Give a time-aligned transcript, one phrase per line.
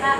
[0.00, 0.16] Pas.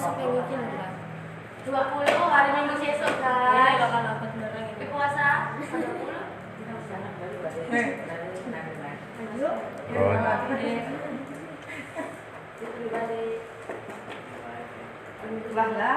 [0.00, 0.96] Sampai bikin enggak?
[1.68, 3.84] 20 hari Minggu besok Ini guys.
[3.84, 4.88] bakal dapat barang ini.
[4.88, 5.92] puasa 30.
[15.54, 15.92] Bangga.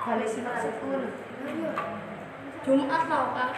[0.00, 1.12] Kali sepuluh.
[2.64, 3.52] Jumat tau kak.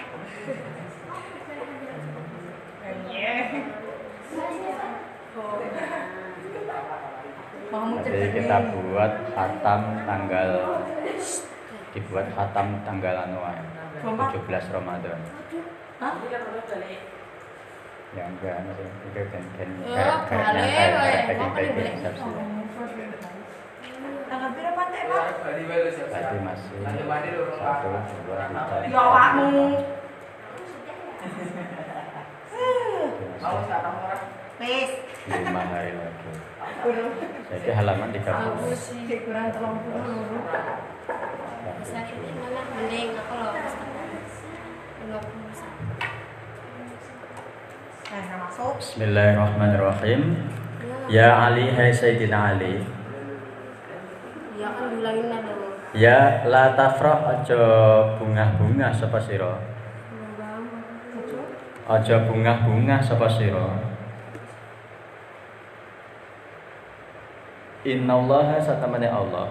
[7.72, 10.50] Mau Jadi kita buat khatam tanggal
[11.97, 13.64] dibuat khatam tanggal anu ae,
[14.04, 15.20] 17 Ramadan.
[16.00, 16.12] Hah?
[18.12, 21.16] Ya enggak sih, itu kan kan Ya, balik, woy.
[21.32, 23.41] packing Mau balik, packing
[26.42, 26.75] masih
[27.62, 27.86] satu
[28.26, 28.82] dua tiga.
[28.91, 29.78] Ya awakmu.
[34.62, 34.94] Wis.
[35.31, 36.31] lima hari lagi.
[37.50, 39.06] Jadi halaman 30 Bagus sih.
[39.22, 39.91] Kurang tolong ini
[42.38, 42.62] mana?
[42.75, 43.54] Mending aku loh.
[45.22, 45.82] Puluh satu.
[48.78, 50.20] Bismillahirrahmanirrahim.
[51.10, 51.31] Ya.
[51.31, 53.01] Ya Ali, hai Sayyidina Ali.
[54.62, 55.53] Ya kan bilangin ada.
[55.91, 57.62] Ya la tafrah aja
[58.15, 59.59] bunga-bunga sapa sira.
[61.91, 63.91] Aja bunga-bunga sapa sira.
[67.83, 69.50] Innallaha satamane Allah.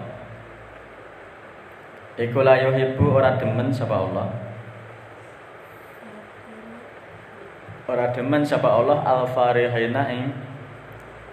[2.16, 4.32] Iku la yuhibbu ora demen sapa Allah.
[7.84, 10.32] Ora demen sapa Allah al-farihina ing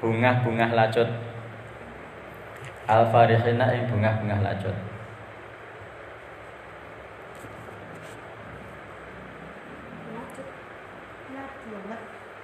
[0.04, 1.29] bungah-bungah lacut.
[2.90, 4.74] Al-farihina ing bungah-bungah lacut.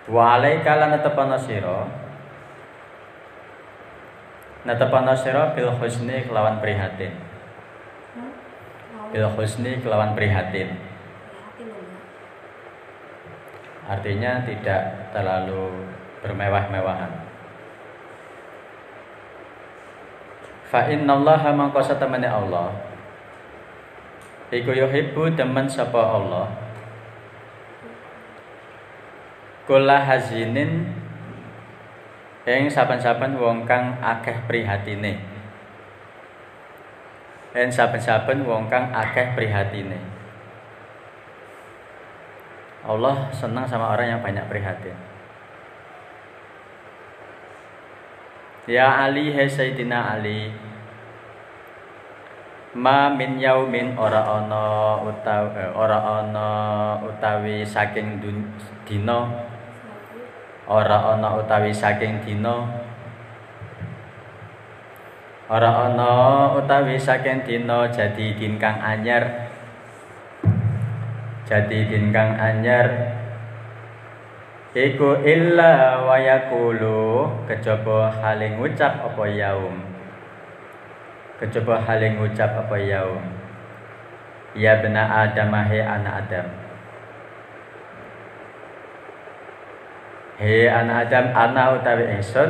[0.06, 1.90] Wa alaika lan netepana sira
[4.66, 5.18] netepana
[5.58, 7.14] bil husni kelawan prihatin.
[9.10, 10.78] Bil husni kelawan prihatin.
[13.86, 15.90] Artinya tidak terlalu
[16.22, 17.25] bermewah-mewahan.
[20.76, 22.68] Fa innallaha mangko satemene Allah.
[24.52, 26.52] Iku yuhibbu demen sapa Allah.
[29.64, 30.92] Kula hazinin
[32.44, 35.24] ing saben-saben wong kang akeh prihatine.
[37.56, 40.04] Ing saben-saben wong kang akeh prihatine.
[42.84, 45.00] Allah senang sama orang yang banyak prihatin.
[48.68, 50.65] Ya Ali, hai Sayyidina Ali.
[52.76, 56.48] Ma min yaumin ora ana utawi ora ana
[57.08, 58.20] utawi saking
[58.84, 59.32] dina.
[60.68, 62.68] Ora ana utawi saking dina.
[65.48, 66.12] Ora ana
[66.60, 69.24] utawi saking dina jadi din kang anyar.
[71.48, 72.92] Jadi din kang anyar.
[74.76, 79.95] Iku illa wa yaqulu kejaba hale ngucap apa yaum
[81.40, 83.24] kejaba hale ngucap apa yaum
[84.56, 86.48] ya bena adam he anak adam.
[90.40, 92.50] He anak adam ana utawi ingsun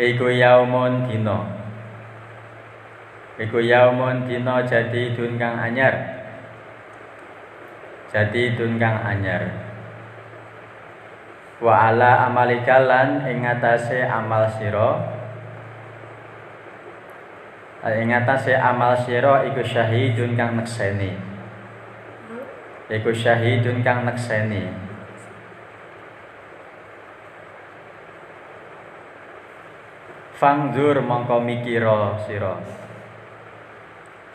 [0.00, 1.38] iku yaumun dina.
[3.36, 5.94] Iku yaumun dina jadi dun anyar.
[8.12, 9.42] Jadi dun anyar.
[11.60, 15.23] Wa ala amalikalan ing atase amal sira
[17.92, 21.12] ing atase amal sira iku syahidun kang nekseni.
[22.88, 24.72] Iku syahidun kang nekseni.
[30.40, 32.56] Fangzur mongko mikira sira.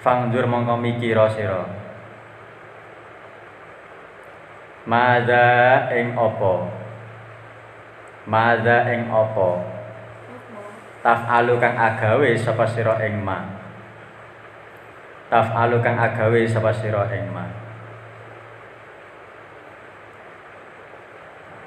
[0.05, 1.65] Fangzur mongko mikira sira.
[4.85, 6.53] Mada ing apa?
[8.29, 9.78] Mada ing apa
[10.99, 13.39] Taf'alu kang agawe sapa sira ing ma.
[15.31, 17.47] Taf'alu kang agawe sapa sira ing ma.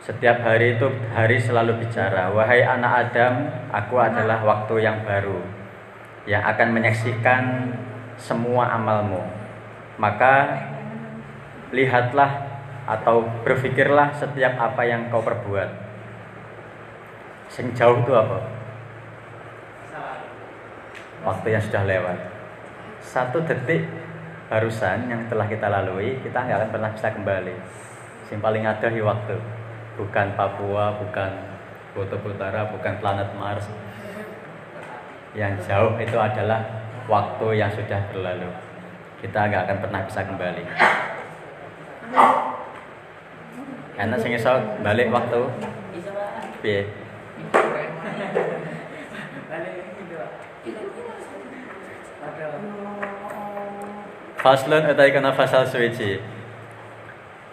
[0.03, 5.39] Setiap hari itu hari selalu bicara Wahai anak Adam Aku adalah waktu yang baru
[6.27, 7.43] Yang akan menyaksikan
[8.19, 9.23] semua amalmu.
[10.03, 10.59] Maka
[11.71, 12.51] Lihatlah
[12.83, 15.71] Atau berpikirlah setiap apa yang kau perbuat.
[17.47, 18.52] Sing jauh itu apa?
[21.23, 22.19] Waktu yang sudah lewat
[23.03, 23.87] Satu detik
[24.51, 27.55] barusan yang telah kita lalui Kita nggak akan pernah bisa kembali
[28.31, 29.63] Yang paling ada di waktu
[29.97, 31.31] bukan Papua, bukan
[31.93, 33.69] Kutub Utara, bukan planet Mars.
[35.37, 36.61] Yang jauh itu adalah
[37.09, 38.49] waktu yang sudah berlalu.
[39.21, 40.65] Kita nggak akan pernah bisa kembali.
[43.93, 45.41] Karena sing iso balik waktu.
[46.65, 46.83] Piye?
[54.43, 56.19] Faslun utai kana fasal suci.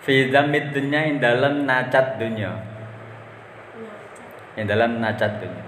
[0.01, 2.49] Fi dhammid dunya ing dalam nacat dunya.
[4.57, 5.65] Ing dalam nacat dunya.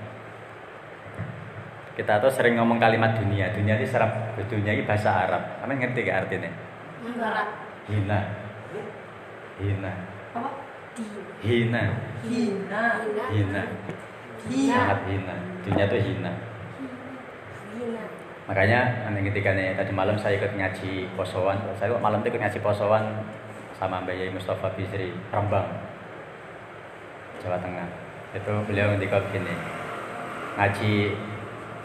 [1.94, 3.54] Kita tuh sering ngomong kalimat dunia.
[3.54, 5.62] Dunia ini serap dunia ini bahasa Arab.
[5.62, 6.50] Kamu ngerti gak artinya?
[7.86, 8.20] Hina.
[9.62, 9.92] Hina.
[10.34, 10.50] Apa?
[11.46, 11.84] Hina.
[12.26, 12.86] Hina.
[13.30, 13.64] Hina.
[14.50, 14.74] Hina.
[14.74, 15.36] Sangat hina.
[15.62, 16.32] Dunia tuh hina.
[18.52, 21.56] Makanya ketika nih tadi malam saya ikut ngaji posowan.
[21.80, 23.24] Saya kok malam itu ikut ngaji posowan
[23.80, 25.72] sama Mbak Yai Mustafa Bisri Rembang
[27.40, 27.88] Jawa Tengah.
[28.36, 29.56] Itu beliau ngendika begini
[30.60, 31.16] ngaji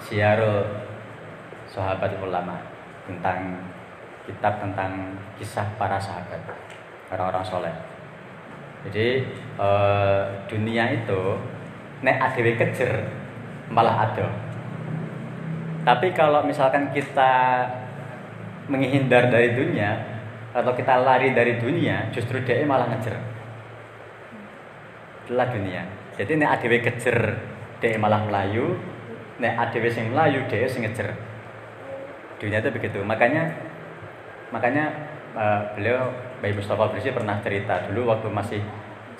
[0.02, 0.66] siarul
[1.70, 2.58] sahabat ulama
[3.06, 3.62] tentang
[4.26, 6.42] kitab tentang kisah para sahabat
[7.14, 7.74] orang-orang soleh.
[8.90, 9.22] Jadi
[9.54, 11.38] eh, dunia itu
[12.02, 13.06] nek adewe kejer
[13.70, 14.45] malah ada
[15.86, 17.62] tapi kalau misalkan kita
[18.66, 19.94] menghindar dari dunia
[20.50, 23.14] atau kita lari dari dunia justru dia malah ngejer.
[25.22, 25.86] Itulah dunia.
[26.18, 27.38] Jadi nek adewe kejer
[27.78, 28.74] dia malah melayu.
[29.38, 31.14] Nek adewe sing melayu dia sing ngejer.
[32.42, 32.98] Dunia itu begitu.
[33.06, 33.46] Makanya
[34.50, 34.90] makanya
[35.38, 36.10] uh, beliau
[36.42, 38.60] Bayi Mustafa Brisi pernah cerita dulu waktu masih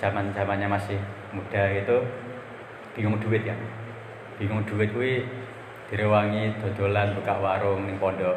[0.02, 0.98] zaman zamannya masih
[1.30, 2.02] muda itu
[2.98, 3.54] bingung duit ya.
[4.42, 5.22] Bingung duit kuwi
[5.90, 8.34] direwangi dodolan buka warung ning pondok.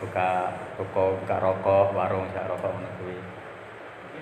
[0.00, 3.18] Buka toko buka rokok warung sak rokok ngono kuwi.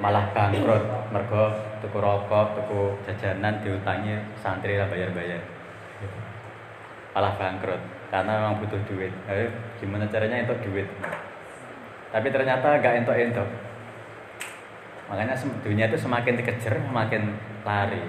[0.02, 0.84] Malah bangkrut.
[1.14, 1.50] Mergo
[1.82, 5.42] tuku rokok tuku jajanan diutangi santri lah bayar-bayar.
[7.14, 7.82] Malah bangkrut.
[8.10, 9.10] Karena memang butuh duit.
[9.26, 9.50] Eh,
[9.82, 10.86] gimana caranya untuk duit?
[12.14, 13.74] Tapi ternyata gak entok-entok
[15.04, 17.22] makanya sem- dunia itu semakin dikejar semakin
[17.62, 18.04] lari.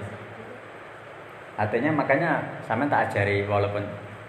[1.56, 3.84] Artinya makanya sama tak ajari walaupun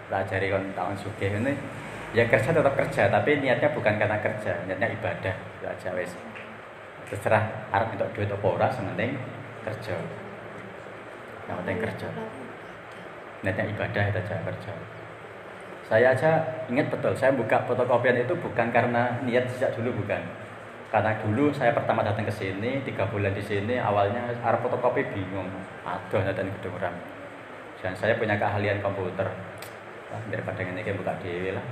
[0.08, 1.54] tak ajari kon tahun sugih ini.
[2.16, 5.34] Ya kerja tetap kerja tapi niatnya bukan karena kerja niatnya ibadah.
[5.60, 6.12] Itu aja wes
[7.08, 9.16] terserah arep untuk duit apa ora sementing
[9.64, 9.96] kerja.
[11.48, 12.08] Yang penting kerja.
[13.44, 14.72] Niatnya ibadah itu aja kerja.
[15.88, 16.30] Saya aja
[16.68, 20.20] ingat betul saya buka fotokopian itu bukan karena niat sejak dulu bukan.
[20.88, 25.48] Karena dulu saya pertama datang ke sini tiga bulan di sini awalnya arah fotokopi bingung.
[25.84, 26.96] Aduh datang gedung ram
[27.78, 29.26] dan saya punya keahlian komputer
[30.08, 31.64] Wah, daripada ini kayak buka dewi lah.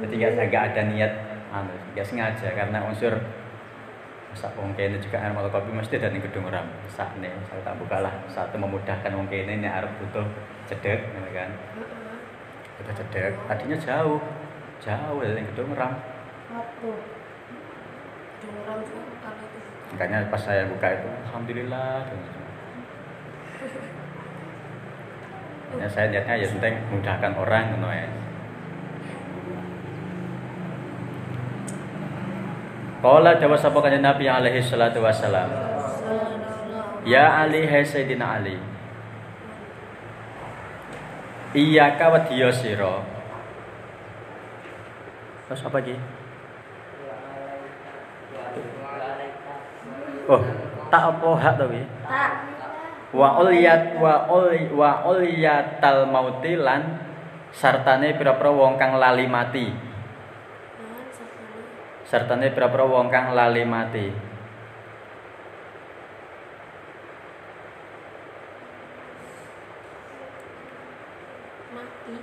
[0.00, 1.12] Jadi nggak saya nggak ada niat
[1.50, 3.14] anu nggak sengaja karena unsur
[4.30, 7.76] masa wong kene juga arep fotokopi mesti ada di gedung ram saat nih saya tak
[7.76, 8.14] buka lah.
[8.30, 10.24] Satu memudahkan wong kene ini arep butuh
[10.70, 11.50] cedek gitu kan?
[12.78, 13.34] Kita cedek.
[13.50, 14.22] Tadinya jauh.
[14.80, 15.92] Jauh dari gedung ram
[16.80, 16.96] tuh
[18.64, 18.98] kalau itu
[19.92, 22.08] makanya pas saya buka itu alhamdulillah
[25.78, 28.08] ya saya niatnya ya penting mudahkan orang gitu ya
[33.00, 35.48] Kala jawab sapa kanjeng Nabi alaihi salatu wassalam.
[37.08, 38.60] Ya Ali hai Sayyidina Ali.
[41.56, 43.00] Iya kawadiyo sira.
[45.48, 45.96] Terus apa lagi?
[50.28, 50.44] Oh,
[50.92, 51.82] tak apa hak to wi?
[52.04, 52.49] Tak.
[53.10, 57.02] Wa uliyat wa uli wa uliyatal mauti lan
[57.50, 59.66] sartane pira-pira wong kang lali mati.
[62.06, 64.06] Sartane pira-pira wong kang lali mati.
[71.74, 72.14] Mati.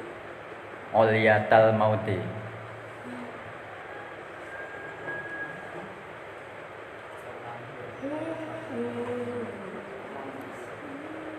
[0.96, 2.47] Uliyatal mauti.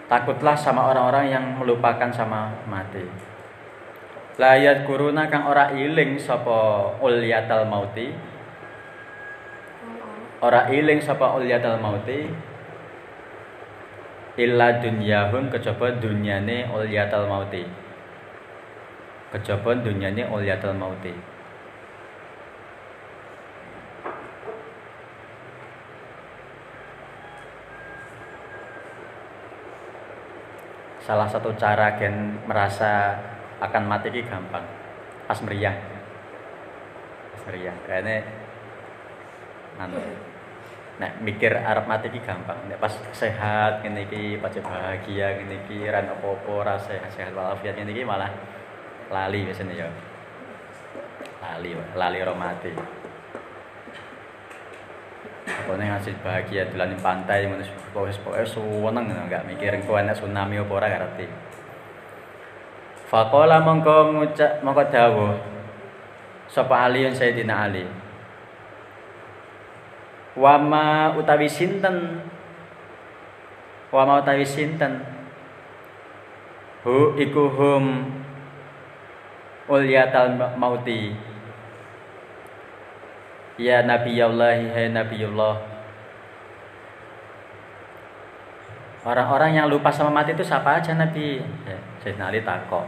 [0.08, 3.04] Takutlah sama orang-orang yang melupakan sama mati.
[4.40, 8.08] Layat kuruna kang ora iling sapa uliyatal mauti.
[10.40, 12.24] Ora iling sapa uliyatal mauti.
[14.40, 17.68] Illa dunyahum kejaba dunyane uliyatal mauti.
[19.34, 21.37] Kejaba dunyane uliyatal mauti.
[31.08, 33.16] Salah satu cara gen merasa
[33.64, 34.60] akan mati ini gampang.
[35.24, 35.72] Pas meriang
[37.32, 38.28] pas meriang kayaknya
[39.80, 39.96] anu
[41.00, 42.60] nek mikir Arab mati gampang.
[42.68, 48.04] Nek pas sehat ini ki pas bahagia ini ki ran opo-opo sehat sehat walafiat ki
[48.04, 48.28] malah
[49.08, 49.88] lali biasanya ya.
[51.40, 52.97] Lali lali mati
[55.68, 57.60] pokoknya ngasih bahagia dolan pantai ngono
[57.92, 61.26] pokoknya pokoknya suweneng ngono enggak mikir engko ana tsunami apa ora gak ngerti.
[63.12, 65.36] Faqala mongko ngucap mongko dawuh
[66.48, 67.84] sapa Ali Sayyidina Ali?
[70.40, 72.24] Wama utawi sinten?
[73.92, 75.04] Wama utawi sinten?
[76.88, 78.08] Hu iku hum
[80.56, 81.27] mauti
[83.58, 85.58] Ya Nabi Allah, hai Nabiullah.
[89.02, 91.42] Orang-orang yang lupa sama mati itu siapa aja Nabi?
[91.66, 92.86] Ya, Sayyidina Ali takut.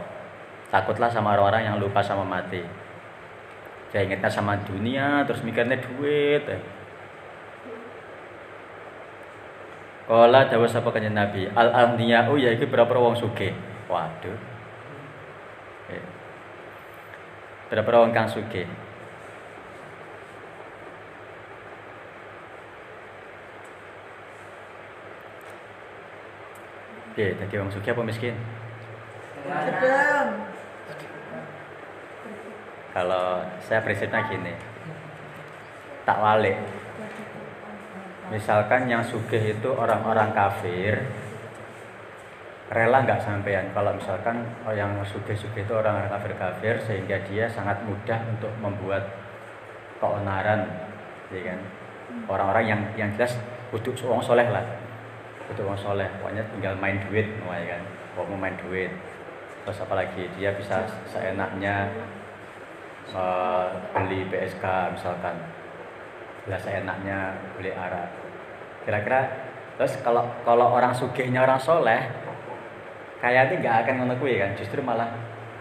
[0.71, 2.63] Takutlah sama orang-orang yang lupa sama mati.
[3.91, 6.47] Dia ingatnya sama dunia, terus mikirnya duit.
[6.47, 6.59] Ya.
[10.07, 13.51] Kala dawa sapa kanjeng Nabi, al amniyau yaiku berapa wong sugih.
[13.91, 14.39] Waduh.
[15.91, 16.03] Ya.
[17.71, 18.67] Berapa wong kang sugih?
[27.11, 28.35] Oke, tadi orang sugih apa miskin?
[29.43, 30.27] Sedang.
[32.95, 34.55] Kalau saya prinsipnya gini,
[36.07, 36.55] tak walik.
[38.31, 41.03] Misalkan yang sugih itu orang-orang kafir,
[42.71, 48.23] rela nggak sampean kalau misalkan oh, yang sugih-sugih itu orang-orang kafir-kafir sehingga dia sangat mudah
[48.31, 49.03] untuk membuat
[49.99, 50.63] keonaran,
[51.27, 51.59] ya kan?
[52.31, 53.35] Orang-orang yang yang jelas
[53.67, 54.63] butuh orang soleh lah,
[55.51, 57.81] butuh orang soleh, pokoknya tinggal main duit, ya kan?
[58.15, 58.91] Mau main duit,
[59.67, 61.91] terus apalagi dia bisa seenaknya
[63.11, 64.63] uh, beli PSK
[64.95, 65.35] misalkan.
[66.47, 68.07] Bila seenaknya beli arak.
[68.87, 69.29] Kira-kira
[69.75, 72.01] terus kalau kalau orang sugihnya orang soleh
[73.21, 74.51] kayaknya nggak akan kuwi kan.
[74.57, 75.11] Justru malah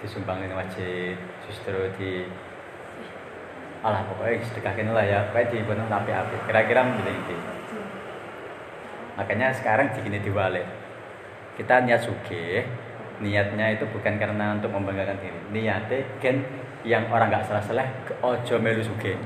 [0.00, 2.24] disumbangin masjid justru di
[3.84, 5.28] alah pokoknya sedekahin lah ya.
[5.28, 7.59] Pokoknya di penuh api api kira-kira menjadi itu
[9.14, 10.66] makanya sekarang begini diwalik.
[11.58, 12.64] Kita niat sugih
[13.20, 15.40] niatnya itu bukan karena untuk membanggakan diri.
[15.52, 16.36] Niatnya kan
[16.82, 17.86] yang orang nggak salah salah
[18.24, 19.16] ojo melu suge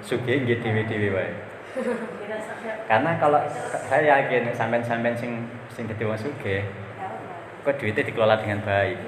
[0.00, 1.32] suge nggih dewi wae.
[2.90, 3.38] Karena kalau
[3.86, 6.66] saya yakin sampean sampean sing sing dadi wong suge
[7.60, 8.98] kok duitnya dikelola dengan baik?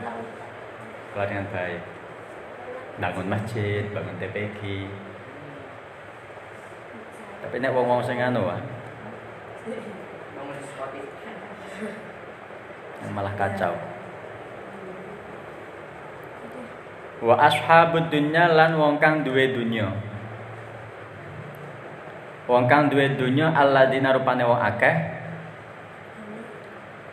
[1.10, 1.82] Dikelola dengan baik.
[3.02, 4.86] Bangun masjid bangun TPG
[7.42, 8.46] tapi nek wong wong sing anu
[13.10, 13.74] malah kacau.
[17.22, 19.90] Wa ashabud dunya lan wong kang duwe dunya.
[22.46, 24.96] Wong kang duwe dunya alladzina rupane wong akeh.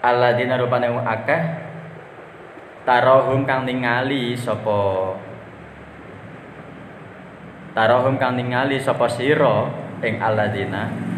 [0.05, 1.41] Alladzina rupane wong akeh.
[2.85, 5.13] Tarahum kang ningali sapa?
[7.77, 9.69] Tarahum kang ningali sapa sira
[10.01, 11.08] ing alladzina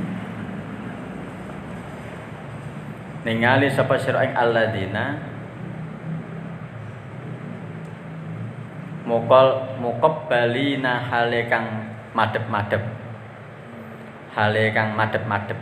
[3.22, 5.20] ningali sapa sira ing alladzina
[9.06, 9.78] mukol
[10.32, 12.84] balina hale kang madhep-madhep.
[14.32, 15.60] Hale kang madhep-madhep.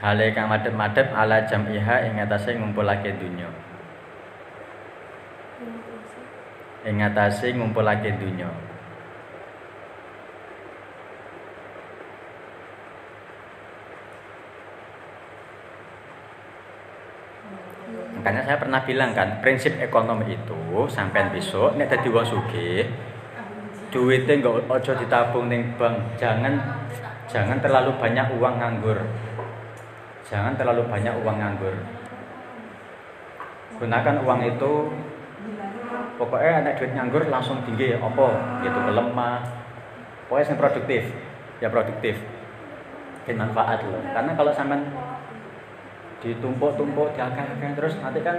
[0.00, 3.50] Hale kang madhep-madhep ala jam'iha ing atase ngumpulake dunya
[6.88, 8.48] ing atase ngumpulake dunya
[18.20, 22.84] Makanya saya pernah bilang kan, prinsip ekonomi itu sampai besok nek dadi wong sugih,
[23.88, 26.20] duitnya nggak ojo ditabung ning bank.
[26.20, 26.52] Jangan
[27.24, 29.00] jangan terlalu banyak uang nganggur.
[30.28, 31.72] Jangan terlalu banyak uang nganggur.
[33.80, 34.72] Gunakan uang itu
[36.20, 39.40] pokoknya anak duit nganggur langsung tinggi opo gitu kelemah
[40.28, 41.02] pokoknya yang produktif
[41.64, 42.20] ya produktif
[43.24, 44.84] Bikin manfaat loh karena kalau sampean
[46.20, 48.36] ditumpuk-tumpuk diakeh-akeh terus nanti kan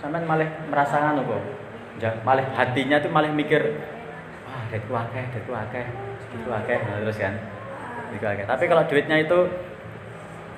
[0.00, 1.42] sampean malah merasakan kok
[1.96, 3.80] Ja- malah hatinya tuh malah mikir
[4.44, 5.84] wah duitku akeh duitku akeh
[6.20, 6.78] segitu akeh.
[6.84, 7.34] Nah, terus kan
[8.12, 8.44] gitu akeh.
[8.44, 9.38] Tapi kalau duitnya itu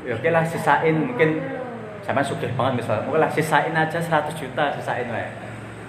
[0.07, 1.39] ya oke lah sisain mungkin
[2.03, 5.31] sampean sugih banget misalnya mungkin lah sisain aja 100 juta sisain wae.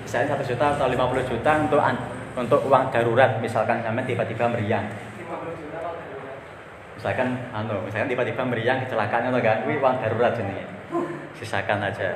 [0.06, 1.82] Sisain 100 juta atau 50 juta untuk
[2.38, 3.42] untuk uang darurat.
[3.42, 4.86] Misalkan sampean tiba-tiba meriang
[7.00, 10.68] misalkan anu misalkan tiba-tiba meriang kecelakaan atau enggak wih uang darurat ini.
[11.32, 12.12] Sisakan aja.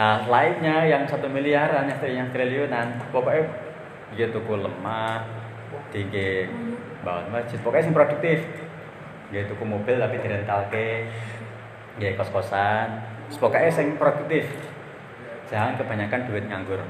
[0.00, 3.44] Nah lainnya yang satu miliaran yang, yang triliunan pokoknya
[4.16, 5.28] dia tuku lemah
[5.92, 6.48] tinggi
[7.04, 7.60] bangun masjid.
[7.60, 8.38] Pokoknya yang produktif.
[9.28, 11.12] Dia tuku mobil tapi direntalke
[12.00, 13.04] dia kos-kosan.
[13.36, 14.48] Pokoknya yang produktif.
[15.52, 16.80] Jangan kebanyakan duit nganggur.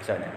[0.00, 0.32] Misalnya.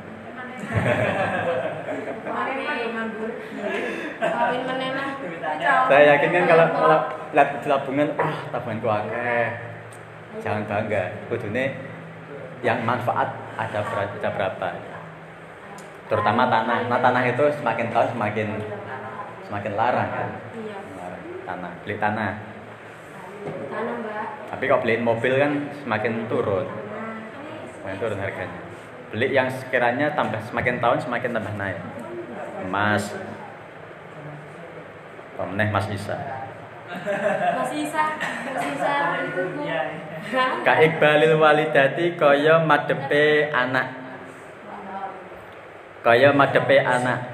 [5.87, 6.99] Saya yakin kan kalau kalau
[7.31, 9.47] lihat tabungan wah tabunganku akeh.
[10.39, 11.03] Jangan bangga.
[11.27, 11.65] Kudune
[12.63, 14.67] yang manfaat ada berapa, ada berapa?
[16.07, 16.87] Terutama tanah.
[16.87, 18.47] Nah tanah itu semakin tahun semakin
[19.47, 20.29] semakin larang kan?
[20.55, 20.77] Iya.
[20.95, 21.23] Larang.
[21.43, 21.71] tanah.
[21.83, 22.31] Beli tanah.
[23.41, 24.25] Tanah, Mbak.
[24.53, 26.67] tapi kalau beliin mobil kan semakin turun.
[27.81, 28.61] Semakin turun harganya.
[29.11, 32.00] Beli yang sekiranya tambah semakin tahun semakin tambah naik
[32.61, 33.17] emas
[35.37, 36.41] Pemeneh Mas Isa
[36.91, 38.03] Masih Isa,
[38.51, 38.93] Mas Isa
[39.31, 39.63] itu Bu.
[40.67, 43.87] Ka Iqbalil walidati kaya madepe anak.
[46.03, 47.31] Kaya madepe anak.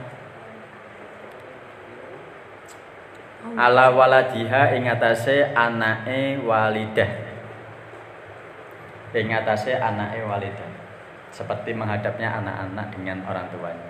[3.58, 7.12] Ala waladiha ing atase anake walidah.
[9.18, 10.70] Ing atase anake walidah.
[11.34, 13.87] Seperti menghadapnya anak-anak dengan orang tuanya.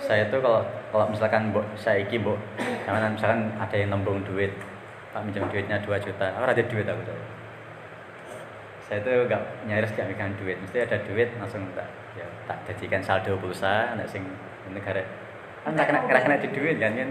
[0.00, 2.38] Saya itu kalau kalau misalkan mbok saya iki mbok
[2.86, 4.52] jangan misalkan ada yang nembung duit
[5.14, 7.22] Pak minjam duitnya 2 juta, aku ada duit aku saya.
[8.82, 11.86] Saya itu enggak nyaris gak megang duit, mesti ada duit langsung tak
[12.18, 14.26] ya tak jadikan saldo pulsa nek sing
[14.74, 15.06] negara
[15.62, 17.10] kan tak kena kena, kena di duit kan kan?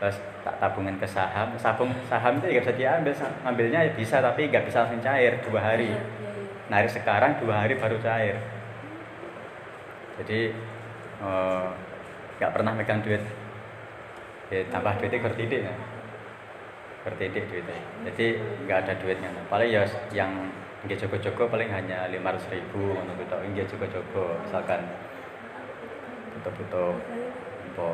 [0.00, 1.52] Terus tak tabungan ke saham.
[1.60, 3.12] Saham saham itu nggak bisa diambil
[3.44, 5.92] ngambilnya ya bisa tapi nggak bisa langsung cair dua hari.
[5.92, 6.72] Iya, iya, iya.
[6.72, 8.40] narik sekarang dua hari baru cair.
[10.16, 10.50] Jadi
[11.22, 11.66] eh,
[12.38, 13.22] nggak pernah megang duit.
[14.52, 15.74] Ya, tambah duitnya kertidik ya
[17.02, 17.82] kertidik duitnya.
[18.06, 18.26] Jadi
[18.66, 19.82] nggak ada duitnya paling ya
[20.14, 20.30] yang
[20.82, 24.82] nggak joko-joko paling hanya lima ratus ribu untuk kita nggak joko-joko misalkan
[26.34, 26.90] butuh-butuh
[27.70, 27.88] apa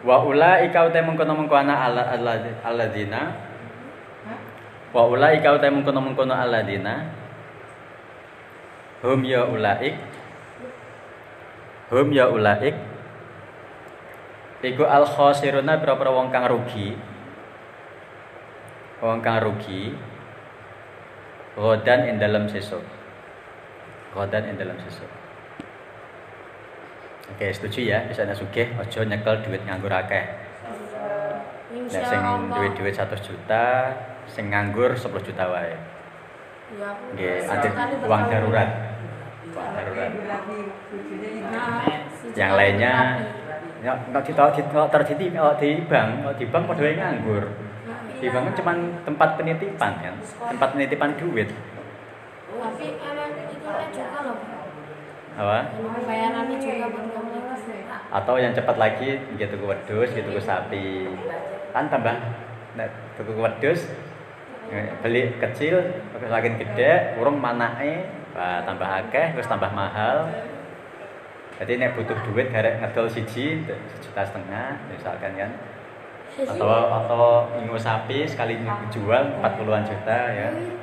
[0.00, 2.08] Wa ulaika uta mengkono-mengkono ala
[2.64, 3.49] alladzina
[4.90, 7.06] Wa ulaika uta mengkono-mengkono alladzina
[9.06, 9.94] Hum ya ulaik
[11.94, 12.74] Hum ya ulaik
[14.60, 16.92] Iku al khosiruna pira-pira wong kang rugi.
[19.00, 19.96] Wong kang rugi
[21.56, 22.84] Godan ing dalam sesuk.
[24.14, 25.08] Godan ing dalam sesuk.
[27.30, 30.24] Oke, setuju ya, bisa sugih ojo nyekel duit nganggur akeh.
[31.70, 33.94] Nek sing duit-duit 100 juta,
[34.28, 35.74] sing nganggur 10 juta wae.
[36.70, 36.90] Iya.
[37.14, 37.68] Nggih, nanti
[38.06, 38.70] uang darurat.
[39.50, 40.10] Uang darurat.
[41.50, 41.82] Nah,
[42.30, 42.94] Yang lainnya
[43.80, 47.44] ya kalau di kalau di kalau terjadi kalau di bank, kalau di bank padha nganggur.
[48.20, 48.72] Di bank kan cuma
[49.08, 50.14] tempat penitipan kan,
[50.52, 51.48] tempat penitipan duit.
[52.60, 54.38] Tapi emang itu kan juga loh.
[55.40, 55.58] Apa?
[56.04, 57.10] Bayarannya juga kamu
[58.10, 61.08] Atau yang cepat lagi gitu ke wedhus, gitu ke sapi.
[61.72, 62.14] Kan tambah
[62.76, 63.88] nek tuku wedhus
[65.02, 65.82] beli kecil
[66.14, 70.30] semakin gede urung manake bah, tambah akeh terus tambah mahal.
[71.60, 75.50] Jadi nek butuh duit garek ngedol siji sejuta setengah misalkan kan.
[76.46, 78.56] Atau atau minggu sapi sekali
[78.94, 80.48] jual 40-an juta ya.
[80.54, 80.78] Gitu.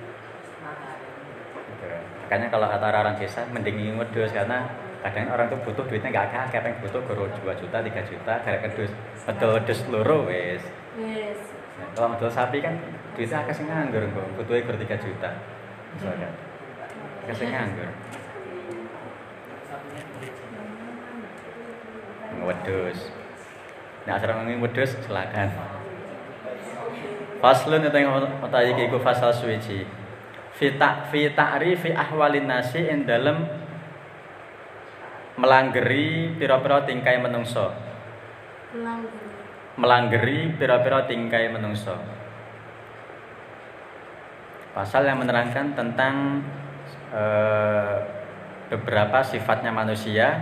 [2.27, 4.67] makanya kalau kata orang desa mending ingin wedus karena
[4.99, 8.67] kadang orang tuh butuh duitnya nggak akeh yang butuh guru 2 juta 3 juta garek
[8.67, 8.91] wedus
[9.23, 10.59] wedus wedus loro wes
[10.97, 11.56] Yes.
[11.97, 12.77] Kalau ngedol sapi kan
[13.17, 15.29] duitnya akeh sing nganggur kok, butuhnya gur 3 juta.
[15.97, 16.33] Misalkan.
[17.25, 17.89] Akeh sing nganggur.
[22.37, 23.11] Wedus.
[24.07, 25.51] Nah, asal ngomongin wedus silakan.
[27.43, 28.23] Faslun itu yang
[28.71, 29.83] iki iku fasal suwiji.
[30.55, 33.45] Fi ta fi ta'rifi ahwalin nasi ing dalem
[35.37, 37.69] melanggeri pira-pira tingkai menungso.
[38.73, 39.26] Melanggar.
[39.77, 41.93] Melanggeri pira-pira tingkai menungso.
[44.73, 46.41] Pasal yang menerangkan tentang
[47.13, 47.95] eh,
[48.73, 50.37] beberapa sifatnya manusia.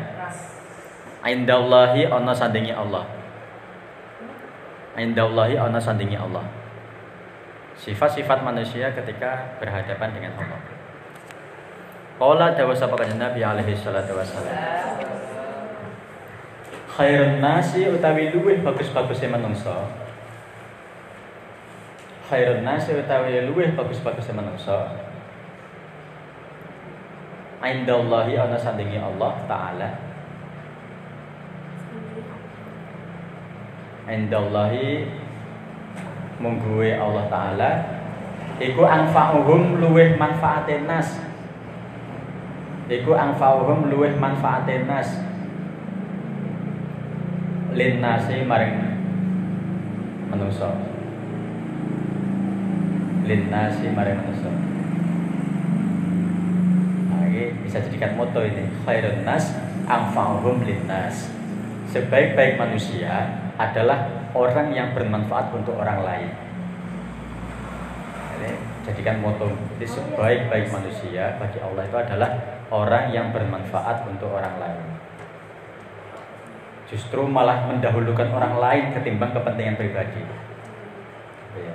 [1.26, 3.08] Indallahi ana sandingi Allah.
[4.96, 6.44] Indallahi ana sandingi Allah.
[7.76, 10.62] Sifat-sifat manusia ketika berhadapan dengan Allah.
[12.16, 14.56] Qala dawa sapa kanjeng Nabi alaihi salatu wassalam.
[16.96, 19.92] Khairun nasi utawi luwih bagus-bagusé manungsa.
[22.32, 24.96] Khairun nasi utawi luwih bagus-bagusé manungsa.
[27.60, 29.90] Indallahi ana sandingi Allah taala.
[34.08, 35.12] Indallahi
[36.40, 37.72] mungguwe Allah taala
[38.56, 41.20] iku anfa'uhum luwih manfaate nas.
[42.88, 45.35] Iku anfa'uhum luwih manfaate nas
[47.76, 48.76] linnasi maring
[50.32, 50.72] manungsa.
[53.28, 54.52] Linnasi maring manungsa.
[57.12, 58.64] Nah, ini bisa jadikan moto ini.
[58.88, 59.52] Khairun nas
[59.92, 61.36] anfa'uhum linnas.
[61.92, 66.32] Sebaik-baik manusia adalah orang yang bermanfaat untuk orang lain.
[68.36, 68.52] Ini
[68.88, 72.30] jadikan moto jadi sebaik-baik manusia bagi Allah itu adalah
[72.72, 75.05] orang yang bermanfaat untuk orang lain
[76.86, 80.22] justru malah mendahulukan orang lain ketimbang kepentingan pribadi.
[81.56, 81.74] Ya.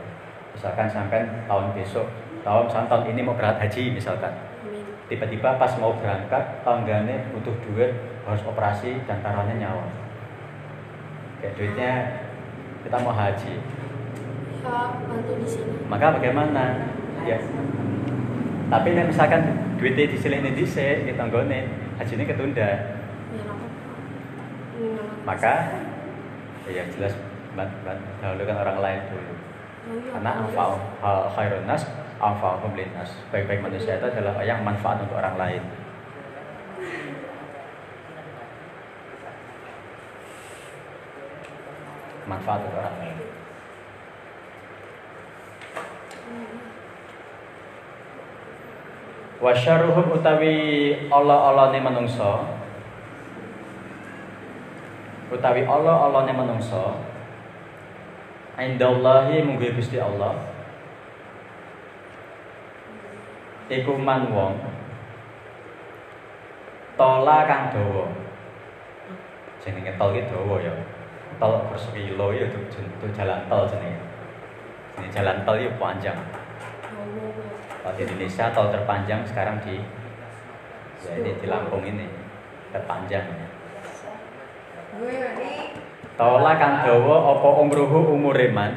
[0.54, 2.06] Misalkan sampai tahun besok,
[2.46, 4.30] tahun tahun ini mau berangkat haji misalkan,
[5.10, 7.90] tiba-tiba pas mau berangkat tanggane butuh duit
[8.28, 9.86] harus operasi dan taruhannya nyawa.
[11.40, 11.92] Kayak duitnya
[12.84, 13.54] kita mau haji,
[14.60, 15.72] bantu di sini.
[15.88, 16.92] maka bagaimana?
[17.24, 17.40] Ya.
[18.70, 19.42] Tapi misalkan
[19.80, 21.66] duitnya disilihne dhisik di tanggane,
[21.98, 22.70] hajinya ketunda.
[23.34, 23.66] Ya, apa?
[24.78, 24.99] Ini nama.
[25.24, 25.52] Maka
[26.70, 27.14] ya jelas
[27.58, 29.32] ban- ban- dahulukan orang lain dulu.
[29.80, 30.12] Oh, iya.
[30.12, 31.82] karena anfa'u ha- khairun nas
[32.20, 35.62] anfa'uhum linnas baik-baik manusia itu adalah yang manfaat untuk orang lain.
[42.28, 43.16] Manfaat untuk orang lain.
[49.40, 50.54] Wasyaruhum utawi
[51.08, 52.59] Allah-Allahne manungsa
[55.30, 56.98] utawi Allah-Allahne manungsa
[58.60, 60.36] Indallahi munggu Gusti Allah
[63.70, 64.58] iku man wong
[67.00, 68.04] tola kang dawa.
[69.62, 70.74] Jenenge tol ki dawa ya.
[71.40, 73.96] Tol bersekilo ya itu jalan tol jenenge.
[75.00, 76.18] Ini jalan tol ya panjang.
[77.80, 79.80] Kalau di Indonesia tol terpanjang sekarang di
[81.00, 82.04] ya ini di Lampung ini
[82.68, 83.49] terpanjang Gue
[86.20, 88.72] Tola kang dawa apa umruhu umure man?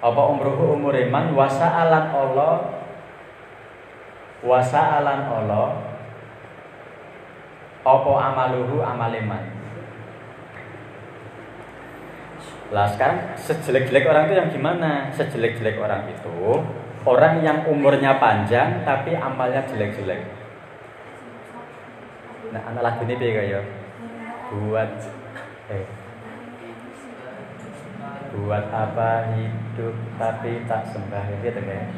[0.00, 1.36] Apa umruhu umure man?
[1.36, 2.54] Wasa'alan Allah.
[4.40, 5.68] Wasa'alan Allah.
[7.84, 9.60] Apa amaluhu amaleman
[12.70, 15.10] lah sekarang sejelek-jelek orang itu yang gimana?
[15.10, 16.62] Sejelek-jelek orang itu
[17.02, 20.39] orang yang umurnya panjang tapi amalnya jelek-jelek
[22.50, 23.60] Nah, anak lagu ini piye kaya?
[24.50, 24.90] Buat
[25.70, 25.86] eh
[28.34, 31.94] Buat apa hidup tapi tak sembahyang gitu kayak.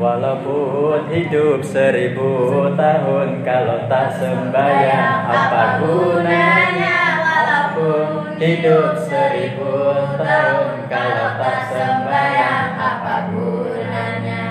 [0.00, 7.00] Walaupun hidup seribu tahun kalau tak sembahyang apa gunanya?
[7.20, 8.08] Walaupun
[8.40, 9.72] hidup seribu
[10.16, 14.44] tahun kalau tak sembahyang apa gunanya?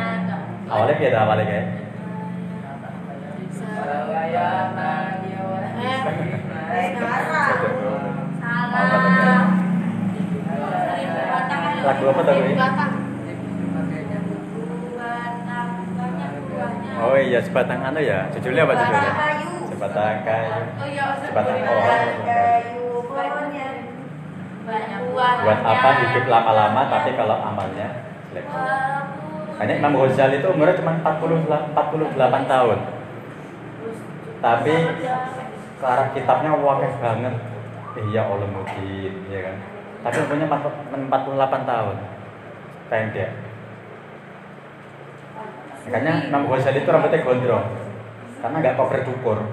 [0.70, 1.81] Awalnya kayak awalnya.
[8.42, 9.46] Salah.
[11.82, 12.54] Lagu apa tadi?
[17.02, 18.30] Oh iya, sebatang anu ya.
[18.38, 19.12] Judulnya apa judulnya?
[19.12, 19.50] Sebatang kayu.
[19.74, 20.78] Sebatang.
[20.78, 21.58] Oh iya, Sebatang
[22.26, 23.70] kayu pohonnya.
[25.42, 27.88] Buat apa hidup lama-lama tapi kalau amalnya
[28.32, 28.46] jelek.
[29.62, 33.01] Hanya Imam Ghazali itu umurnya cuma 40, 48 tahun.
[34.42, 34.74] Tapi
[35.78, 37.36] karena kitabnya wakil banget.
[37.92, 39.58] Iya Allah mungkin, ya kan.
[40.02, 41.98] Tapi umurnya 48 tahun.
[42.90, 43.32] Pendek.
[45.82, 47.68] Makanya Imam Ghazali itu rambutnya gondrong.
[48.42, 49.52] Karena nggak cover gondrong.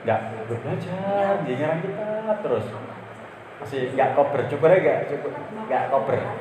[0.00, 2.66] nggak belajar di ngarang kitab terus
[3.60, 5.30] masih nggak kober cukurnya nggak cukur
[5.68, 6.36] nggak kober wah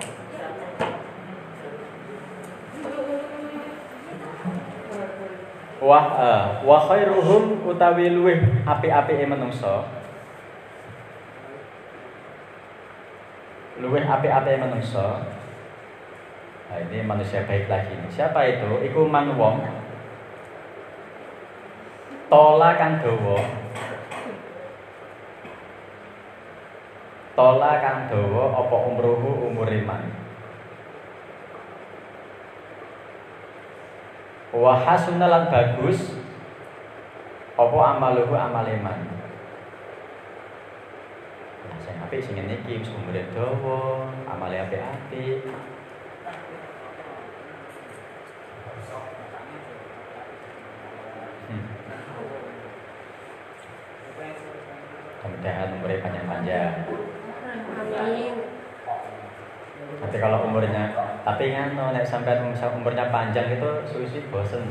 [5.80, 9.88] eh, wa khairuhum utawi luwih api-apike menungso
[13.80, 15.24] luwih api-apike menungso
[16.70, 17.98] nah ini manusia baik lagi.
[18.14, 18.86] Siapa itu?
[18.86, 19.58] Iku man wong.
[22.30, 23.42] Tola kang dawa.
[27.34, 30.29] Tola kang dawa apa umruhu umur iman
[34.50, 36.18] wa lan bagus
[37.60, 39.00] apa amaluhu amal iman
[41.70, 45.46] nah sing apik sing ngene iki wis umure dawa amale apik-apik
[51.50, 51.66] Hmm.
[55.26, 56.74] Mudah-mudahan umurnya panjang-panjang.
[57.98, 58.39] Amin.
[59.98, 60.94] Tapi kalau umurnya,
[61.26, 64.70] tapi kan nek sampai umurnya panjang itu suisi bosen.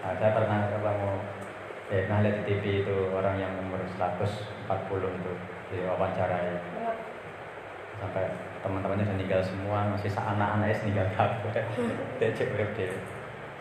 [0.00, 1.12] Nah, saya pernah ketemu,
[1.90, 5.32] eh, pernah lihat di TV itu orang yang umur 140 itu
[5.74, 6.56] diwawancarai
[8.00, 8.24] sampai
[8.64, 11.64] teman-temannya sudah meninggal semua masih anak-anaknya meninggal kabeh.
[12.18, 12.96] Dia cek dia.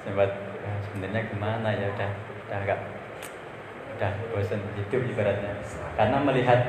[0.08, 0.32] Sempat
[0.64, 2.12] ya, sebenarnya gimana ya udah
[2.48, 2.80] udah agak
[4.00, 5.60] udah bosan hidup ibaratnya.
[6.00, 6.60] Karena melihat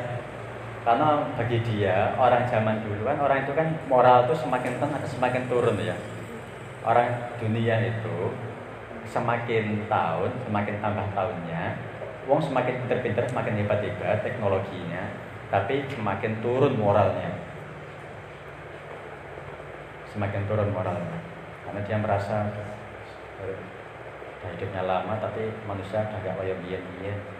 [0.80, 5.42] karena bagi dia orang zaman dulu kan orang itu kan moral itu semakin tenang semakin
[5.48, 5.96] turun ya.
[6.80, 8.32] Orang dunia itu
[9.04, 11.76] semakin tahun semakin tambah tahunnya
[12.24, 15.04] wong semakin pinter-pinter semakin hebat-hebat teknologinya
[15.52, 17.28] tapi semakin turun moralnya.
[20.10, 21.18] Semakin turun moralnya.
[21.66, 22.50] Karena dia merasa
[24.40, 27.39] hidupnya lama tapi manusia udah gak kaya biyen-biyen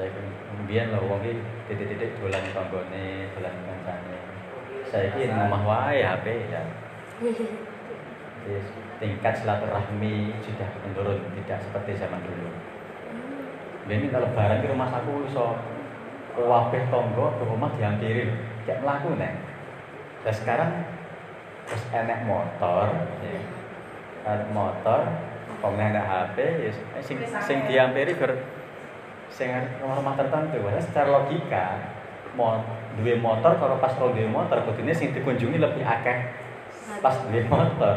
[0.00, 0.16] saya
[0.64, 1.36] biyen lho wong iki
[1.68, 4.16] titik-titik dolan tanggane dolan kancane.
[4.88, 6.64] Saya ini ngomah wae HP ya.
[8.40, 8.64] Jadi,
[8.96, 12.48] tingkat silaturahmi sudah menurun tidak seperti zaman dulu.
[13.92, 15.60] Ini kalau lebaran di rumah aku iso
[16.32, 18.32] wabeh tonggo ke rumah dihampiri.
[18.64, 19.36] Kayak melaku nih
[20.24, 20.70] dan sekarang
[21.68, 22.88] terus enek motor
[23.20, 23.36] ya.
[24.56, 25.00] Motor
[25.60, 26.72] pemenang enek HP ya
[27.04, 28.59] sing sing dihampiri ber
[29.30, 30.58] sing rumah tertentu.
[30.60, 31.64] Padahal secara logika
[32.34, 32.62] mau
[32.98, 36.18] duwe motor kalau pas ora duwe motor kudune sing dikunjungi lebih akeh
[37.00, 37.96] pas duwe motor.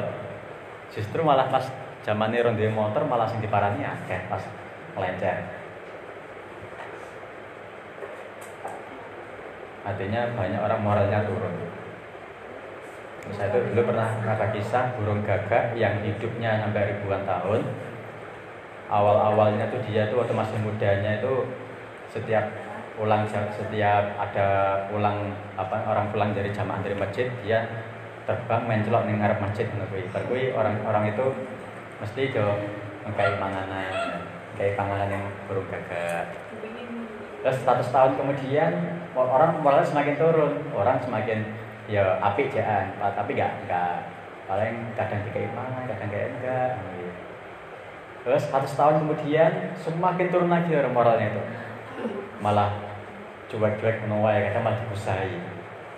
[0.94, 1.66] Justru malah pas
[2.06, 4.42] zamane ora duwe motor malah sing diparani akeh pas
[4.94, 5.64] melecet
[9.84, 11.52] artinya banyak orang moralnya turun.
[13.32, 17.64] Saya itu dulu pernah ada kisah burung gagak yang hidupnya sampai ribuan tahun
[18.94, 21.50] awal-awalnya tuh dia tuh waktu masih mudanya itu
[22.14, 22.46] setiap
[22.94, 24.48] pulang setiap ada
[24.94, 27.66] pulang apa orang pulang dari jamaah dari masjid dia
[28.24, 30.54] terbang mencelok ning ngarep masjid ngono kuwi.
[30.56, 31.26] Orang-orang itu
[32.00, 32.46] mesti do
[33.10, 33.94] ngkai panganan,
[34.56, 36.32] ngkai panganan yang burung gagak.
[37.44, 38.72] Terus 100 tahun kemudian
[39.12, 41.44] orang malah semakin turun, orang semakin
[41.92, 44.08] ya apik jaan, tapi enggak enggak
[44.48, 46.72] paling kadang dikai mangan, kadang kayak enggak.
[48.24, 51.44] Terus 100 tahun kemudian semakin turun lagi orang moralnya itu.
[52.40, 52.72] Malah
[53.52, 55.38] cuek-cuek menuai kadang malah diusahi.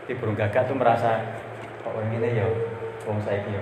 [0.05, 1.21] Tapi burung gagak tuh merasa
[1.81, 2.45] kok orang ini ya,
[3.05, 3.61] wong saya ya.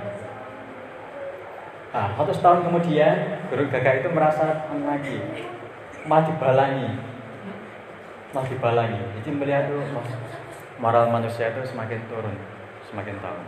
[1.93, 3.15] Ah, 100 tahun kemudian
[3.51, 5.19] burung gagak itu merasa anu lagi,
[6.07, 6.89] malah dibalangi,
[8.31, 8.99] malah dibalangi.
[9.19, 9.83] Jadi melihat tuh
[10.79, 12.35] moral manusia itu semakin turun,
[12.87, 13.43] semakin tahun.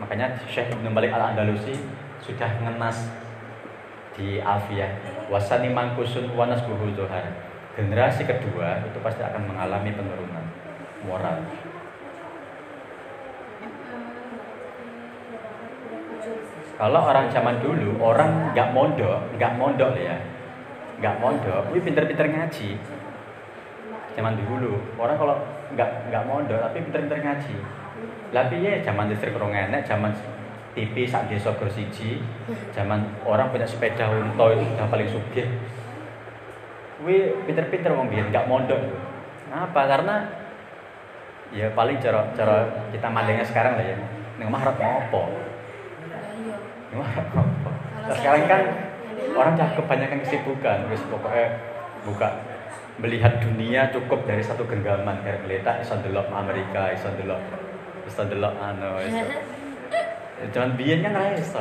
[0.00, 1.76] Makanya Syekh Ibn Malik Al Andalusi
[2.24, 3.04] sudah ngenas
[4.18, 4.90] di Alfiyah
[5.30, 10.44] wasani mangkusun wanas zuhar generasi kedua itu pasti akan mengalami penurunan
[11.06, 11.38] moral.
[16.80, 20.16] Kalau orang zaman dulu orang nggak mondok nggak mondok ya.
[21.00, 22.76] Nggak mondok wih pinter-pinter ngaji.
[24.16, 25.36] Zaman dulu orang kalau
[25.76, 27.56] nggak nggak mondok tapi pinter-pinter ngaji.
[28.32, 28.80] Lah piye?
[28.80, 30.12] Zaman listrik rong enek zaman
[30.74, 32.22] TV sak desa gor siji
[32.70, 35.48] zaman orang punya sepeda unta itu udah paling sugih
[37.00, 38.76] Wih, pinter-pinter wong biyen nggak mondok
[39.50, 39.80] Kenapa?
[39.90, 40.16] Karena
[41.50, 43.98] ya paling cara cara kita mandangnya sekarang lah ya.
[44.38, 45.22] Ning omah arep ngopo?
[48.14, 48.62] Sekarang kan
[49.34, 51.58] orang di- dah kebanyakan kesibukan, wis pokoknya
[52.06, 52.28] buka
[53.02, 57.42] melihat dunia cukup dari satu genggaman kayak ngelihat iso Amerika, iso ndelok
[58.06, 59.26] iso ndelok anu iso.
[60.48, 61.60] Jangan biyen kan ra iso.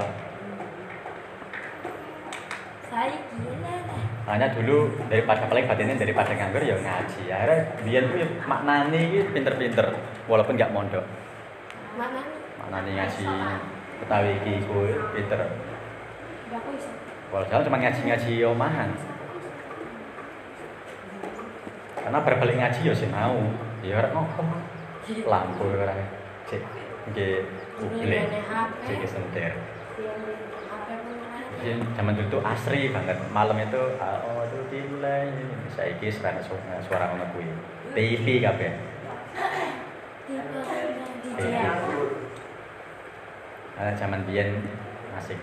[2.88, 4.04] Saya gila lah.
[4.32, 7.24] Hanya dulu daripada paling batinnya daripada nganggur ya ngaji.
[7.28, 9.92] Akhirnya biyen tuh maknane iki pinter-pinter
[10.32, 11.04] walaupun nggak mondok.
[12.00, 12.40] Mana nih?
[12.64, 13.28] Maknane ngaji
[14.00, 15.40] Betawi iki ku pinter.
[16.48, 16.90] Gak aku iso.
[17.30, 18.90] Walau cuma ngaji-ngaji omahan.
[22.00, 23.38] Karena berbalik ngaji ya sih mau.
[23.84, 24.42] Ya ora ngopo.
[25.28, 25.94] Lampu ora.
[26.50, 26.64] Cek
[27.14, 27.44] nggih
[29.08, 29.52] sentir.
[30.70, 31.56] Apa pun ada.
[31.60, 33.18] Jadi zaman dulu tuh asri banget.
[33.32, 35.32] Malam itu oh itu delay.
[35.72, 37.48] Saiki serana suara suara ngono kuwi.
[37.96, 38.72] TV kabeh.
[43.80, 44.60] Ada zaman biyen
[45.16, 45.40] asik.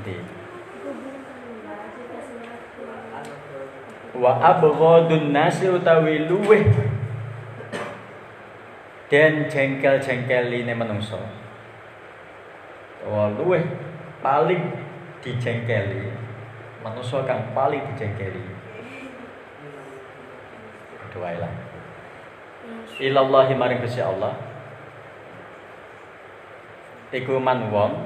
[0.00, 0.16] Di.
[4.16, 6.66] Wa abghadun nasi utawi luweh
[9.10, 11.18] dan jengkel-jengkeline menungso.
[13.06, 13.62] Wa luweh
[14.22, 14.74] paling
[15.20, 16.10] dijengkeli
[16.80, 18.44] menungso kang paling dijengkeli.
[21.10, 21.52] Doa lah.
[23.02, 24.30] Ilallahi maring Gusti Allah.
[27.10, 27.98] Iku man wong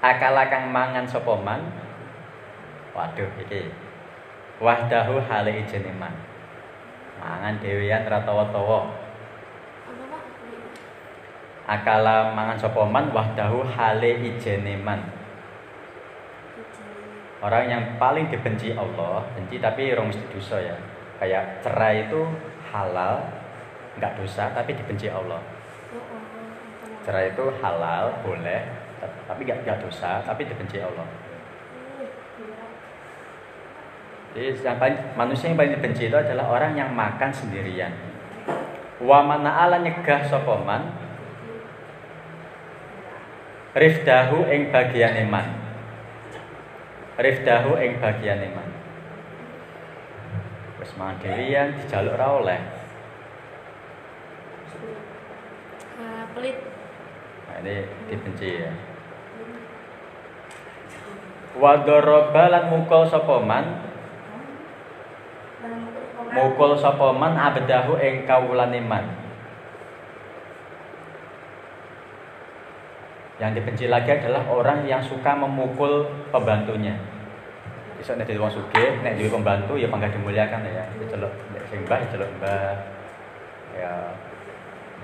[0.00, 1.85] akala kang mangan sapa man.
[2.96, 3.68] Waduh iki.
[4.56, 6.16] Wahdahu hale ijene man.
[7.20, 8.88] Mangan dhewean ra tawa-tawa.
[11.68, 15.12] Akala mangan sapa man wahdahu hale ijene man.
[17.44, 20.76] Orang yang paling dibenci Allah, benci tapi orang mesti dosa ya.
[21.20, 22.24] Kayak cerai itu
[22.72, 23.20] halal,
[24.00, 25.44] nggak dosa tapi dibenci Allah.
[27.04, 28.64] Cerai itu halal, boleh,
[29.28, 31.04] tapi nggak dosa tapi dibenci Allah.
[34.36, 34.52] Jadi
[35.16, 37.88] manusia yang paling dibenci itu adalah orang yang makan sendirian.
[39.00, 40.92] Wa mana ala nyegah sopoman
[43.76, 45.44] Rifdahu ing bagian iman
[47.20, 48.68] Rifdahu ing bagian iman
[50.80, 52.60] Wis dhewean dijaluk ra oleh.
[55.96, 56.56] Ah, pelit.
[57.48, 57.76] Nah, ini
[58.12, 58.70] dibenci ya.
[61.56, 63.64] Wa daraba lan mukul sapa man
[66.36, 69.04] mukul sapa man abdahu ing kawulane man.
[73.36, 76.96] Yang dibenci lagi adalah orang yang suka memukul pembantunya.
[77.96, 80.84] Bisa nek wong sugih, nek duwe pembantu ya bangga dimuliakan ya.
[81.00, 82.76] Diceluk nek sing mbah diceluk mbah.
[83.76, 83.92] Ya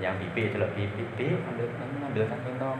[0.01, 1.69] yang pipi celuk pipi pipi ambil
[2.09, 2.77] ambil kan minum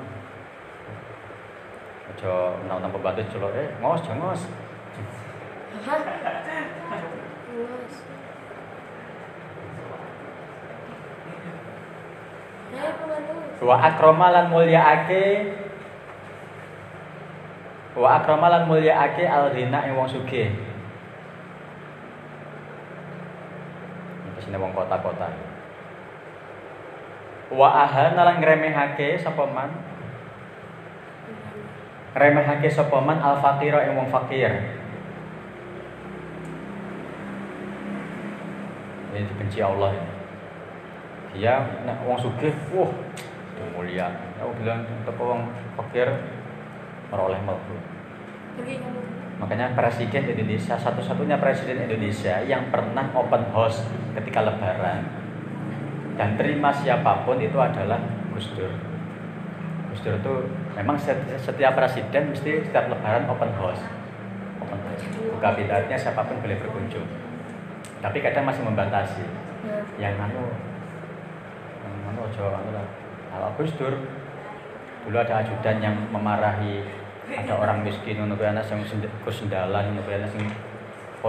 [2.10, 2.34] ojo
[2.66, 4.42] menang pembantu celuk eh ngos jengos
[7.54, 7.96] Luas.
[13.64, 15.24] Wa akramalan mulyaake
[17.94, 20.50] wa akramalan mulyaake al ghina ing wong sugih
[24.44, 25.32] Sini wong kota-kota.
[27.48, 29.72] Wa ahana lan ngremehake sapa man
[32.12, 34.52] ngremehake sapa man al faqira ing wong fakir.
[39.16, 40.13] Ini dibenci Allah ini.
[41.34, 42.90] Dia nek wong sugih, wah,
[43.74, 44.08] mulia.
[44.38, 45.42] Aku bilang teko wong
[45.76, 46.08] fakir
[47.10, 47.76] meroleh mlebu.
[49.42, 53.82] Makanya presiden Indonesia satu-satunya presiden Indonesia yang pernah open house
[54.14, 55.24] ketika lebaran
[56.14, 57.98] dan terima siapa pun itu adalah
[58.30, 58.70] Gus Dur.
[59.90, 60.36] Gus Dur itu
[60.78, 60.98] memang
[61.42, 63.82] setiap, presiden mesti setiap lebaran open house.
[64.62, 65.06] Open house.
[65.18, 67.06] Buka pintunya siapa pun boleh berkunjung.
[68.06, 69.26] Tapi kadang masih membatasi.
[69.64, 70.44] Nah, Yang anu
[72.14, 72.86] anu ojo anu lah.
[73.34, 73.94] Kalau Gus Dur
[75.04, 76.86] dulu ada ajudan yang memarahi
[77.34, 78.86] ada orang miskin ngono kuwi ana sing
[79.26, 80.46] Gus sendalan ngono kuwi ana sing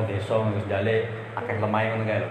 [0.04, 2.30] desa ngono sendale akeh lemah ngono kae lho.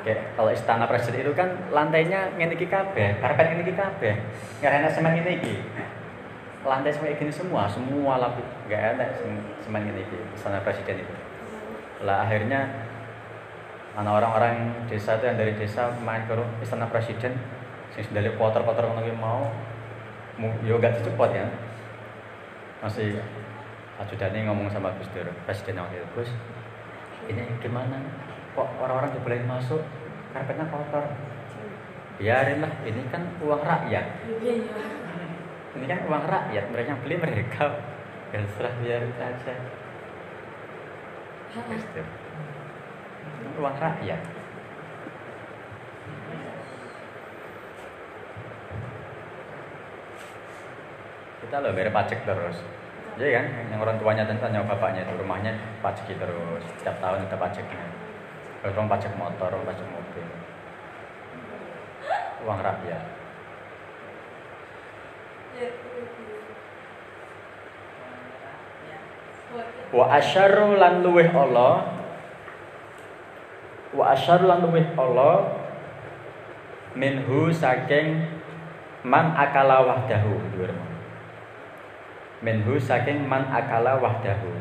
[0.00, 4.16] Kayak kalau istana presiden itu kan lantainya ngene iki kabeh, karpet ngene iki kabeh.
[4.64, 5.54] Ngarana semen ngene iki.
[6.60, 9.06] lantai kayak gini semua semua lapis nggak ada
[9.64, 10.04] semen ini
[10.36, 11.14] istana presiden itu
[12.04, 12.68] lah akhirnya
[13.96, 17.32] anak orang-orang desa itu yang dari desa main ke istana presiden
[17.94, 19.42] sing dari kotor-kotor ngono ki mau
[20.62, 21.46] yo gak dicepot ya.
[22.80, 23.20] Masih
[24.00, 26.30] ajudannya ngomong sama Gus Dur presiden waktu itu Gus
[27.28, 28.00] ini gimana?
[28.56, 29.84] Kok orang-orang dibolehin masuk?
[30.32, 31.04] Karpetnya kotor.
[32.16, 34.04] Biarin lah ini kan uang rakyat.
[34.40, 34.86] Iya, iya.
[35.76, 37.64] ini kan uang rakyat mereka yang beli mereka.
[38.30, 39.54] Ya serah biarin saja
[41.68, 42.08] Gus Dur.
[43.60, 44.39] Uang rakyat
[51.50, 52.62] kita loh bayar pajak terus
[53.18, 55.52] Iya kan, yang orang tuanya dan tanya bapaknya itu rumahnya
[55.84, 57.84] pajaki terus, setiap tahun ada pajaknya.
[58.62, 60.24] Terus orang pajak motor, pajak mobil.
[62.48, 63.02] Uang rakyat.
[69.92, 71.92] Wa asyarru lan luweh Allah
[73.92, 75.60] Wa asyarru lan luweh Allah
[76.96, 78.22] minhu saking
[79.04, 80.89] man akala wahdahu dhuwur
[82.40, 84.52] minhu saking man akala wahdahu.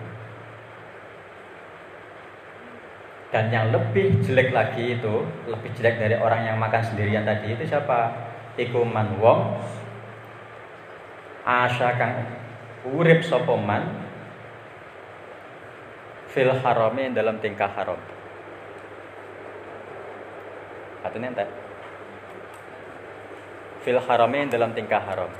[3.30, 7.62] Dan yang lebih jelek lagi itu lebih jelek dari orang yang makan sendirian tadi itu
[7.62, 8.10] siapa?
[8.58, 9.62] Iku man wong.
[11.46, 12.26] Asya kang
[12.90, 14.06] urip sapa man
[16.30, 18.02] fil harami dalam tingkah haram.
[21.00, 21.46] Katanya ente
[23.86, 25.32] fil harami dalam tingkah haram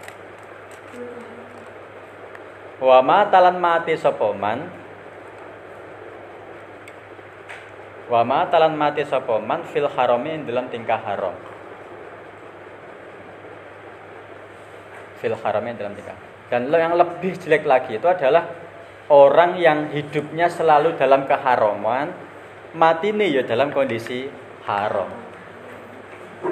[2.80, 4.60] wa talan mati sapa man?
[8.10, 11.36] Wa ma talan mati sapa man fil harami dalam tingkah haram?
[15.20, 16.16] Fil harami dalam tingkah.
[16.50, 18.50] Dan yang lebih jelek lagi itu adalah
[19.12, 22.10] orang yang hidupnya selalu dalam keharaman
[22.74, 24.26] mati nih ya dalam kondisi
[24.66, 25.12] haram.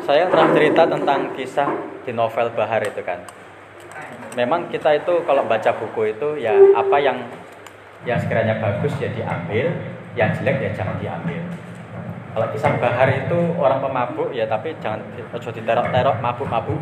[0.03, 1.71] Saya pernah cerita tentang kisah
[2.03, 3.23] di novel Bahar itu kan
[4.38, 7.17] memang kita itu kalau baca buku itu ya apa yang
[8.05, 9.73] yang sekiranya bagus ya diambil,
[10.13, 11.41] yang jelek ya jangan diambil.
[12.38, 15.01] Kalau kisah Bahar itu orang pemabuk ya tapi jangan
[15.33, 16.77] ojo diterok-terok mabuk-mabuk.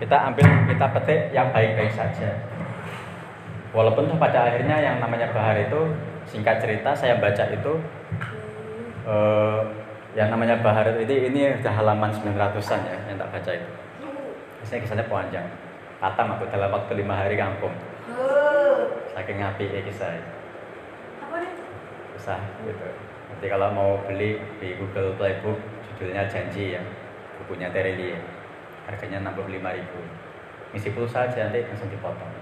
[0.00, 2.40] Kita ambil kita petik yang baik-baik saja.
[3.76, 5.92] Walaupun pada akhirnya yang namanya Bahar itu
[6.24, 7.76] singkat cerita saya baca itu
[9.04, 9.60] eh,
[10.16, 13.85] yang namanya Bahar itu ini, ini udah halaman 900-an ya yang tak baca itu.
[14.66, 15.46] Biasanya kisahnya panjang.
[16.02, 17.70] Katam aku dalam waktu lima hari kampung.
[19.14, 20.18] Saking ngapi ya kisah.
[21.22, 21.54] Apa nih?
[22.18, 22.86] Susah gitu.
[23.30, 26.82] Nanti kalau mau beli di Google Playbook judulnya Janji ya.
[27.38, 28.20] Bukunya Tereli ya.
[28.90, 30.00] Harganya 65.000 ribu.
[30.74, 32.32] Misi pulsa aja nanti langsung dipotong.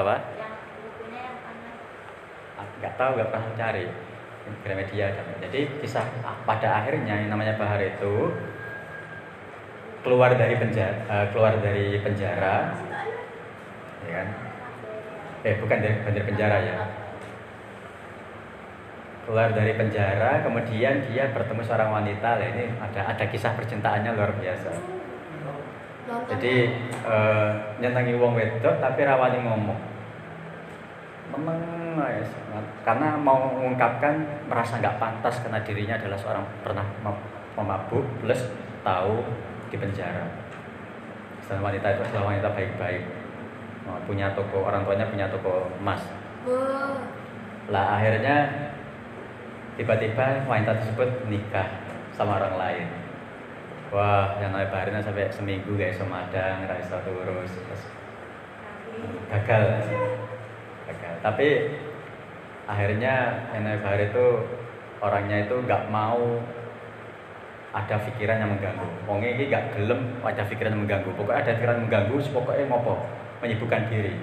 [0.00, 0.14] Apa?
[0.32, 1.76] Yang bukunya yang kanan.
[2.56, 3.84] Ah, nggak tahu nggak pernah cari
[4.64, 8.32] Gramedia jadi kisah ah, pada akhirnya yang namanya Bahar itu
[10.00, 12.72] keluar dari penjara keluar dari penjara.
[14.08, 14.28] Ya kan?
[15.44, 16.76] Eh bukan dari dari penjara ya.
[19.28, 22.40] Keluar dari penjara kemudian dia bertemu seorang wanita.
[22.40, 24.70] Lah ini ada ada kisah percintaannya luar biasa.
[26.10, 26.54] Jadi
[27.06, 29.78] eh, nyenangi wong wedok tapi rawani ngomong.
[31.30, 31.60] Memang
[32.00, 34.18] sangat- karena mau mengungkapkan
[34.50, 38.50] merasa nggak pantas karena dirinya adalah seorang pernah mem- pemabuk plus
[38.82, 39.22] tahu
[39.70, 40.26] di penjara.
[41.50, 43.02] Dan wanita itu adalah wanita baik-baik.
[43.90, 45.98] Oh, punya toko orang tuanya punya toko emas.
[46.46, 46.94] Wah,
[47.70, 48.70] lah akhirnya
[49.74, 51.66] tiba-tiba wanita tersebut nikah
[52.14, 52.86] sama orang lain.
[53.90, 57.82] Wah yang namanya Baharina sampai seminggu guys sama madang nggak bisa urus terus
[59.26, 59.82] gagal.
[60.86, 61.14] Gagal.
[61.26, 61.48] Tapi
[62.70, 63.14] akhirnya
[63.50, 64.26] yang namanya Bahar itu
[65.02, 66.38] orangnya itu nggak mau
[67.70, 71.74] ada pikiran yang mengganggu wong ini nggak gelem ada pikiran yang mengganggu pokoknya ada pikiran
[71.78, 72.94] yang mengganggu pokoknya ngopo
[73.40, 74.14] menyibukkan diri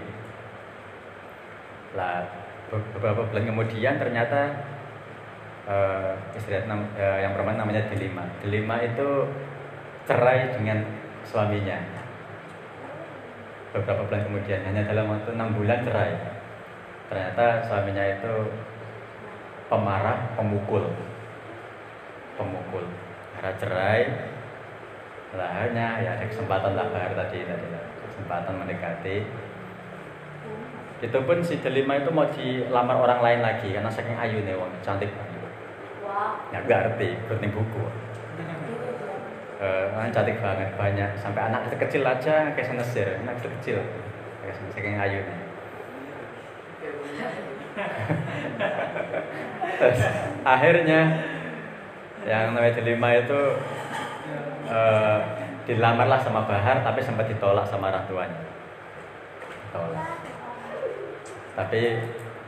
[1.96, 2.28] lah
[2.70, 4.40] be- beberapa bulan kemudian ternyata
[5.68, 8.24] eh, istri eh, yang perempuan namanya Delima.
[8.40, 9.28] Delima itu
[10.08, 10.84] cerai dengan
[11.28, 11.78] suaminya.
[13.76, 16.16] Beberapa bulan kemudian hanya dalam waktu enam bulan cerai.
[17.08, 18.34] Ternyata suaminya itu
[19.68, 20.92] pemarah, pemukul,
[22.40, 22.88] pemukul.
[23.38, 24.02] Karena cerai,
[25.38, 27.86] laharnya ya ada kesempatan lah bahar tadi tadi lah.
[28.08, 29.18] kesempatan mendekati.
[30.98, 34.74] Itu pun si Delima itu mau dilamar orang lain lagi karena saking ayu nih wong
[34.82, 35.14] cantik
[36.08, 36.40] Wow.
[36.56, 37.84] ya nggak ngerti berarti buku.
[39.62, 41.10] Eh, kan cantik banget banyak.
[41.20, 43.78] Sampai anak kecil kecil aja kayak senesir anak kecil kecil.
[44.42, 45.48] Kayak kayak ayu nih
[49.78, 50.00] Terus,
[50.42, 51.02] akhirnya
[52.28, 53.40] yang namanya delima itu
[54.68, 55.20] eh,
[55.64, 58.44] dilamarlah sama Bahar tapi sempat ditolak sama orang tuanya.
[61.56, 61.82] Tapi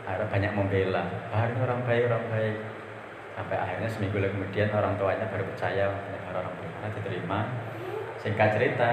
[0.03, 1.03] akhirnya banyak membela.
[1.31, 2.55] Bahar ini orang baik orang baik.
[3.39, 6.71] Sampai akhirnya seminggu kemudian orang tuanya baru percaya Bahar orang baik.
[6.99, 7.39] Diterima.
[8.19, 8.91] Singkat cerita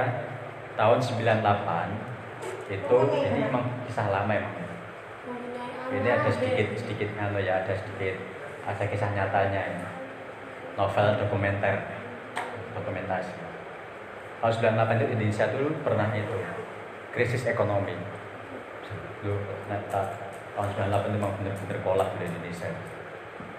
[0.78, 4.54] tahun 98 itu ini memang kisah lama emang.
[5.86, 8.18] Ini ada sedikit sedikit anu ya ada sedikit
[8.66, 9.95] ada kisah nyatanya ini
[10.76, 11.74] novel dokumenter
[12.76, 13.32] dokumentasi.
[14.44, 16.36] Tahun 98 itu Indonesia dulu pernah itu.
[17.16, 17.96] Krisis ekonomi.
[19.24, 19.40] Dulu
[19.72, 20.12] nah, ta-
[20.52, 22.68] tahun 98 itu memang benar-benar kolap di Indonesia.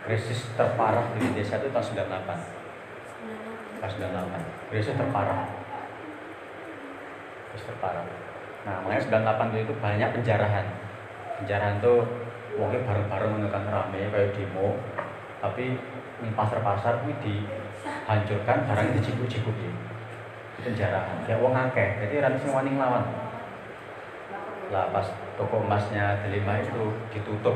[0.06, 2.58] Krisis terparah di Indonesia itu tahun 98
[3.78, 5.42] tahun 98 krisis terparah.
[7.54, 8.06] Krisis terparah.
[8.66, 9.02] Nah makanya
[9.54, 10.66] 98 itu banyak penjarahan.
[11.42, 12.02] Penjarahan tuh
[12.58, 14.76] wongnya bareng-bareng menekan rame kayak demo.
[15.38, 15.78] Tapi
[16.18, 19.74] di pasar-pasar itu dihancurkan barangnya dicibuk-cibuk ya
[20.68, 22.02] penjarahan ya wong akeh.
[22.04, 23.06] Jadi rada sing wani nglawan.
[24.74, 25.08] Lah pas
[25.40, 27.56] toko emasnya delima itu ditutup.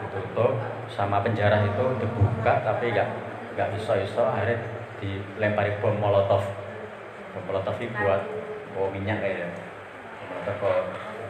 [0.00, 0.56] Ditutup
[0.88, 3.08] sama penjara itu dibuka tapi nggak
[3.58, 4.62] nggak bisa iso akhirnya
[5.02, 6.46] dilempari bom molotov.
[7.34, 8.22] Bom molotov itu buat
[8.72, 9.50] bawa minyak kayak
[10.30, 10.80] molotov kok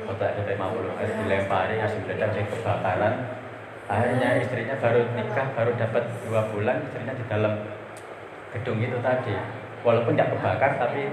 [0.06, 0.76] kotak kita mau
[1.24, 3.14] dilempari hasil meledak jadi kebakaran
[3.86, 7.54] akhirnya istrinya baru nikah baru dapat dua bulan istrinya di dalam
[8.54, 9.34] gedung itu tadi.
[9.86, 11.06] Walaupun nggak kebakar tapi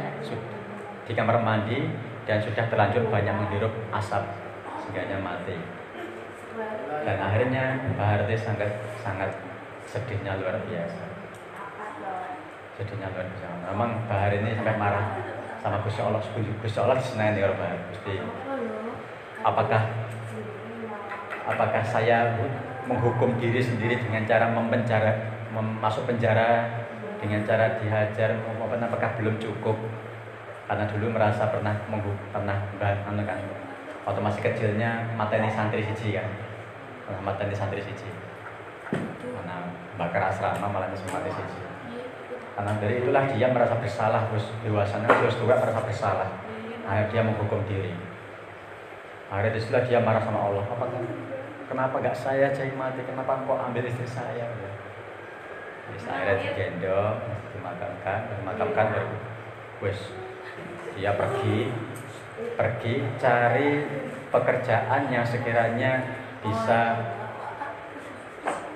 [1.05, 1.93] di kamar mandi
[2.25, 4.23] dan sudah terlanjur banyak menghirup asap
[4.81, 5.55] sehingga mati.
[7.03, 8.71] Dan akhirnya Mbak Harti sangat
[9.01, 9.29] sangat
[9.89, 11.03] sedihnya luar biasa.
[12.77, 13.69] Sedihnya luar biasa.
[13.73, 15.05] Memang Mbak Harti ini sampai marah
[15.59, 16.21] sama Gusti Allah.
[16.61, 17.85] Gusti Allah disenani kalau Mbak Harti.
[17.93, 18.13] Gusti
[19.43, 19.81] apakah
[21.43, 22.35] apakah saya
[22.87, 25.11] menghukum diri sendiri dengan cara mempenjara
[25.51, 26.67] mem- masuk penjara
[27.19, 28.35] dengan cara dihajar
[28.83, 29.77] apakah belum cukup?
[30.67, 33.39] Karena dulu merasa pernah menghu pernah anu kan
[34.03, 36.27] waktu masih kecilnya mateni santri siji kan.
[37.07, 38.07] Pernah mateni santri siji.
[39.21, 39.55] Karena
[39.99, 41.61] bakar asrama malah mati siji.
[42.53, 46.29] Karena dari itulah dia merasa bersalah terus dewasanya terus tua merasa bersalah.
[46.83, 47.91] Akhirnya dia menghukum diri.
[49.31, 50.63] Akhirnya di situlah dia marah sama Allah.
[50.67, 51.03] Apa kan
[51.67, 53.01] kenapa gak saya aja yang mati?
[53.03, 54.47] Kenapa kok ambil istri saya?
[55.83, 57.17] Terus akhirnya digendong
[57.53, 59.13] dimakamkan dimakamkan baru
[59.83, 59.99] wes
[60.95, 61.69] dia pergi
[62.55, 63.83] pergi cari
[64.31, 66.01] pekerjaan yang sekiranya
[66.41, 66.97] bisa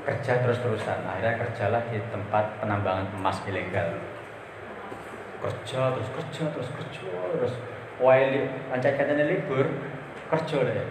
[0.07, 1.03] kerja terus-terusan.
[1.03, 3.99] Akhirnya kerjalah di tempat penambangan emas ilegal.
[5.37, 7.53] Kerja terus kerja terus kerja terus.
[7.97, 9.67] Wae pancen katanya libur.
[10.27, 10.87] Kerja deh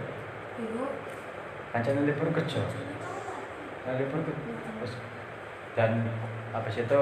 [1.76, 2.64] pancen libur kerja
[3.84, 4.96] nah, libur terus.
[5.76, 6.08] Dan
[6.56, 7.00] habis itu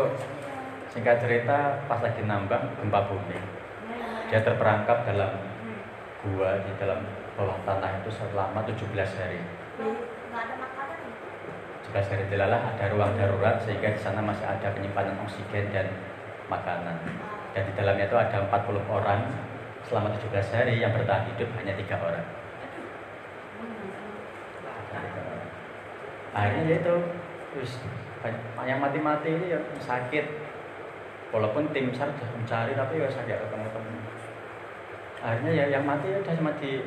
[0.91, 3.39] singkat cerita pas lagi nambang gempa bumi.
[4.27, 5.31] Dia terperangkap dalam
[6.27, 7.07] gua di dalam
[7.39, 9.39] bawah tanah itu selama 17 hari.
[9.79, 12.03] Nggak ada makanan ya?
[12.03, 15.87] 11 hari dilalah ada ruang darurat sehingga di sana masih ada penyimpanan oksigen dan
[16.51, 16.99] makanan.
[17.55, 19.23] Dan di dalamnya itu ada 40 orang
[19.87, 22.44] selama 17 hari yang bertahan hidup hanya tiga orang
[26.35, 26.97] akhirnya ya itu
[27.55, 27.73] terus
[28.67, 30.27] yang mati-mati ini ya sakit.
[31.31, 33.95] Walaupun tim SAR sudah mencari tapi ya saya nggak ketemu-ketemu
[35.25, 36.85] akhirnya ya yang mati ya udah cuma di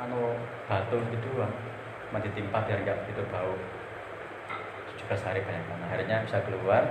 [0.00, 0.32] anu
[0.64, 1.52] batu gitu doang.
[2.08, 3.52] Cuma ditimpa biar nggak begitu bau.
[4.96, 5.86] 17 hari banyak banget.
[5.92, 6.82] Akhirnya bisa keluar.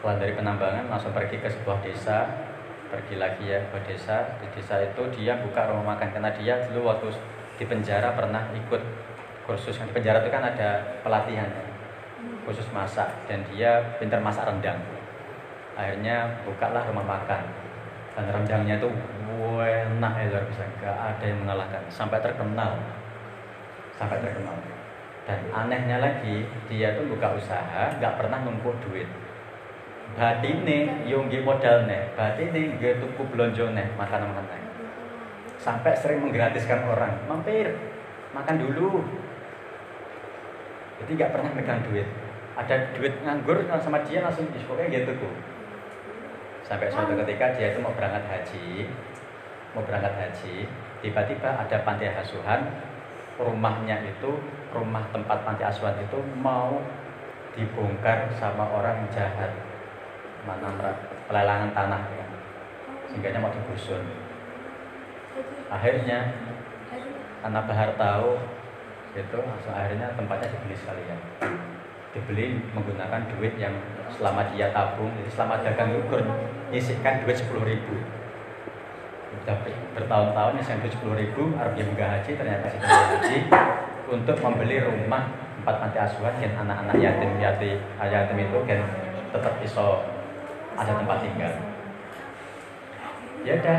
[0.00, 2.48] Keluar dari penambangan langsung pergi ke sebuah desa.
[2.88, 4.40] Pergi lagi ya ke desa.
[4.40, 6.16] Di desa itu dia buka rumah makan.
[6.16, 7.12] Karena dia dulu waktu
[7.60, 8.82] di penjara pernah ikut
[9.46, 11.64] kursus di penjara itu kan ada pelatihan ya,
[12.42, 14.82] khusus masak dan dia pintar masak rendang.
[15.78, 17.42] Akhirnya bukalah rumah makan
[18.18, 18.90] dan rendangnya itu
[19.62, 20.64] enak ya luar biasa.
[20.82, 22.74] Gak ada yang mengalahkan sampai terkenal
[23.96, 24.56] sampai terkenal.
[25.26, 29.08] Dan anehnya lagi dia tuh buka usaha nggak pernah numpuk duit.
[30.14, 32.14] Batine yo nggih modalne.
[32.14, 34.62] Batine nggih tuku blonjone makanan-makanan.
[35.58, 37.74] Sampai sering menggratiskan orang mampir
[38.30, 39.02] makan dulu
[41.02, 42.08] jadi nggak pernah megang duit.
[42.56, 45.34] Ada duit nganggur sama dia langsung di pokoknya gitu tuh
[46.66, 48.90] sampai suatu ketika dia itu mau berangkat haji
[49.70, 50.66] mau berangkat haji
[50.98, 52.66] tiba-tiba ada panti asuhan
[53.38, 54.34] rumahnya itu
[54.72, 56.80] rumah tempat panti asuhan itu mau
[57.56, 59.52] dibongkar sama orang jahat.
[60.44, 60.70] Mana
[61.26, 62.26] pelelangan tanah ya.
[63.10, 64.02] sehingga mau digusur.
[65.70, 66.36] Akhirnya
[67.40, 68.36] karena Bahar tahu
[69.16, 69.38] itu
[69.72, 71.18] akhirnya tempatnya dibeli sekalian.
[72.12, 73.72] Dibeli menggunakan duit yang
[74.12, 76.20] selama dia tabung jadi selama dagang ukur
[76.72, 77.96] nyisihkan duit sepuluh ribu.
[79.42, 79.56] Sudah
[79.96, 83.38] bertahun-tahun nyisihkan duit sepuluh ribu Arab yang haji ternyata sudah haji
[84.06, 85.28] untuk membeli rumah
[85.60, 88.80] empat panti asuhan dan anak-anak yatim yatim yatim itu kan
[89.34, 89.84] tetap bisa
[90.76, 91.52] ada tempat tinggal.
[93.44, 93.78] Ya udah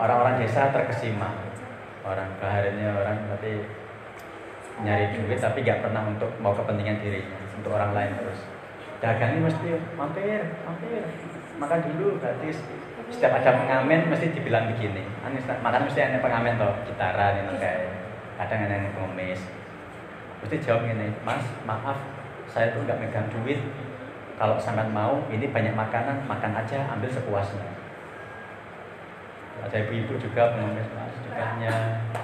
[0.00, 1.52] orang-orang desa terkesima.
[2.00, 3.60] Orang baharnya orang tapi
[4.80, 8.40] nyari duit tapi gak pernah untuk mau kepentingan dirinya untuk orang lain terus.
[9.00, 11.00] Dagang ini mesti mampir mampir
[11.56, 12.60] makan dulu gratis.
[13.10, 15.02] Setiap ada pengamen mesti dibilang begini.
[15.64, 17.90] Makan mesti ada pengamen toh gitaran ini kayak
[18.40, 19.40] kadang ada yang pengemis
[20.40, 22.00] mesti jawab gini mas maaf
[22.48, 23.60] saya tuh nggak megang duit.
[24.40, 27.62] Kalau sangat mau ini banyak makanan makan aja ambil sepuasnya.
[29.60, 32.19] Ada ibu-ibu juga pengemis mas juganya oh,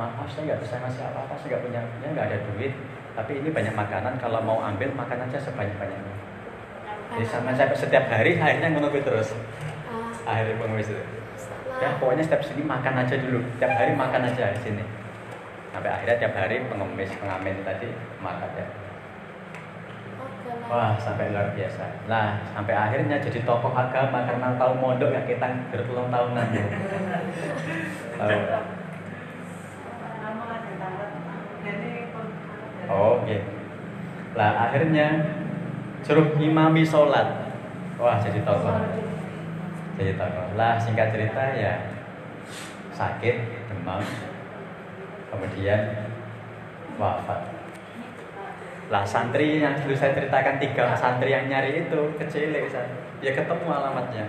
[0.00, 2.72] maaf saya nggak bisa ngasih apa-apa saya nggak punya ya nggak ada duit
[3.12, 6.14] tapi ini banyak makanan kalau mau ambil makan aja sebanyak-banyaknya
[7.12, 9.36] jadi sama saya setiap hari akhirnya menunggu terus
[9.92, 10.08] ah.
[10.24, 11.04] akhirnya pengemis itu
[11.84, 14.84] ya pokoknya setiap sini makan aja dulu setiap hari makan aja di sini
[15.68, 17.88] sampai akhirnya tiap hari pengemis pengamen tadi
[18.24, 18.68] makan ya
[20.70, 21.82] Wah, sampai luar biasa.
[22.06, 26.46] Nah, sampai akhirnya jadi tokoh agama karena tahu mondok ya kita bertulung tahunan.
[28.22, 28.38] tahu.
[28.38, 28.62] Oh,
[32.90, 33.22] oke.
[33.22, 33.40] Okay.
[34.34, 35.06] Lah akhirnya
[36.02, 37.54] suruh imami sholat.
[38.00, 38.74] Wah jadi tokoh.
[40.00, 40.46] Jadi tokoh.
[40.58, 41.74] Lah singkat cerita ya
[42.90, 43.36] sakit,
[43.70, 44.02] demam,
[45.32, 45.80] kemudian
[47.00, 47.40] wafat.
[48.90, 52.50] Lah santri yang dulu saya ceritakan tiga santri yang nyari itu kecil
[53.22, 54.26] ya ketemu alamatnya.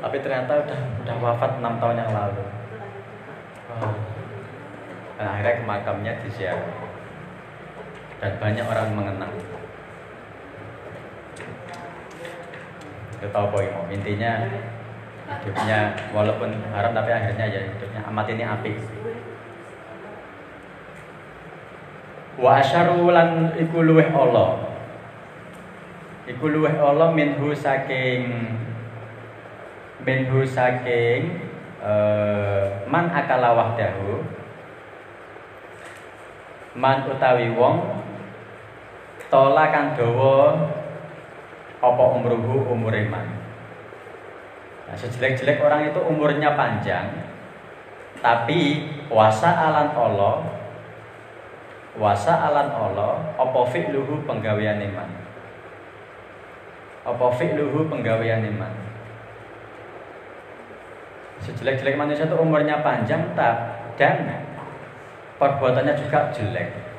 [0.00, 2.44] Tapi ternyata udah udah wafat enam tahun yang lalu.
[3.70, 3.94] Wow.
[5.20, 6.89] Dan akhirnya ke makamnya disiapkan
[8.20, 9.32] dan banyak orang mengenang.
[13.16, 14.48] Kita tahu mau intinya
[15.40, 18.72] hidupnya walaupun haram tapi akhirnya ya hidupnya amat ini api.
[22.40, 24.68] Wa asyarulan iku luweh Allah.
[26.28, 28.56] Iku luweh Allah minhu saking
[30.00, 31.44] minhu saking
[31.84, 34.24] uh, man akala wahdahu
[36.72, 37.99] man utawi wong
[39.30, 40.58] tola kang dawa
[41.80, 43.24] apa umruhu umure man.
[44.90, 47.14] Nah, sejelek-jelek orang itu umurnya panjang,
[48.18, 50.42] tapi wasa alan Allah,
[51.94, 55.08] wasa alan Allah, apa fi'luhu penggawean iman.
[57.06, 58.74] Apa fi'luhu penggawean iman.
[61.40, 63.56] Sejelek-jelek manusia itu umurnya panjang tak
[63.96, 64.44] dan
[65.40, 66.89] perbuatannya juga jelek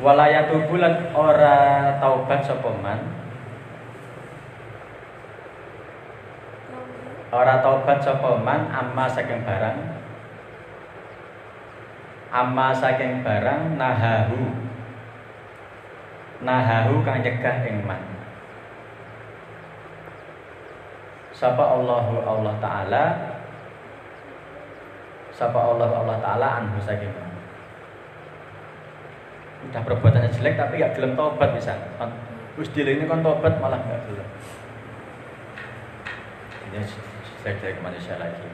[0.00, 3.00] walayatu bulan ora taubat sapa man?
[7.30, 9.78] Ora taubat sapa man amma saking barang?
[12.32, 14.40] Amma saking barang nahahu.
[16.40, 18.00] Nahahu kang nyegah ing man.
[21.36, 23.04] Sapa Allahu Allah taala?
[25.32, 27.29] Sapa Allah Allah taala anhu saking
[29.68, 31.76] udah perbuatannya jelek tapi gak gelem tobat bisa.
[32.56, 34.28] Terus dia ini kan tobat malah gak gelem.
[36.70, 36.80] Ini
[37.42, 38.46] jelek-jelek manusia lagi.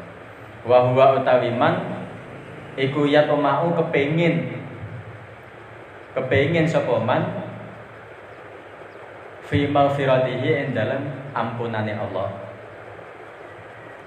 [0.67, 2.07] Wa huwa utawi man
[2.75, 4.59] iku yatomau kepengin.
[6.17, 7.45] Kepengin sapa man?
[9.47, 12.29] Fi maghfiratihi ing dalam Allah.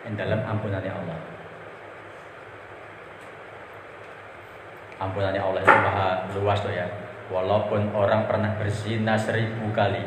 [0.04, 1.29] Ing dalam Allah
[5.00, 6.88] ampunannya Allah itu maha luas loh ya.
[7.30, 10.02] Walaupun orang pernah berzina seribu kali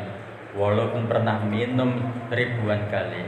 [0.53, 1.97] walaupun pernah minum
[2.29, 3.25] ribuan kali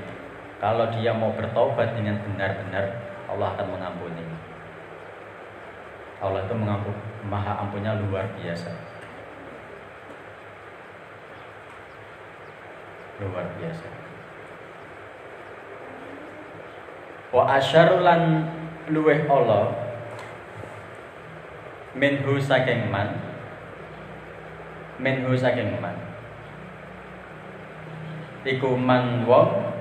[0.61, 2.85] kalau dia mau bertobat dengan benar-benar
[3.25, 4.23] Allah akan mengampuni.
[6.21, 6.95] Allah itu mengampun
[7.27, 8.71] maha ampunnya luar biasa.
[13.19, 13.87] Luar biasa.
[17.35, 18.47] Wa asyarulan
[18.95, 19.84] luweh Allah
[21.95, 23.15] minhu saking man?
[24.99, 25.95] Minhu saking man?
[28.45, 29.73] Iku man wong.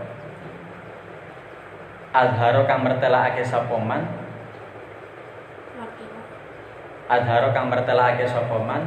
[2.15, 4.07] Azharo kang mertelakake sapa man?
[7.11, 8.83] Azharo kang mertelakake sapa man?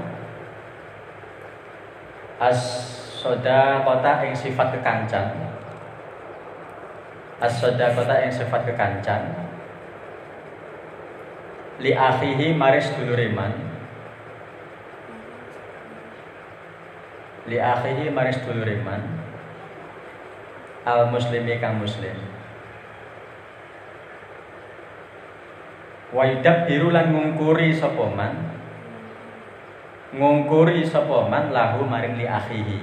[2.39, 2.59] As
[3.17, 5.25] Soda kota yang sifat kekancan.
[7.41, 9.46] As-soda kota yang sifat kekancan
[11.77, 13.53] Li akhihi maris duluriman
[17.45, 19.17] Li akhihi maris duluriman
[20.87, 22.15] Al muslimi kang muslim.
[26.15, 28.55] Wa yudabbiru ngungkuri sapa man?
[30.15, 32.79] Ngungkuri sapa man lahu maring li akhihi.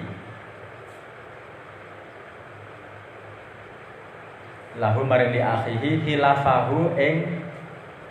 [4.77, 7.44] Lahu maring li akhihi hilafahu ing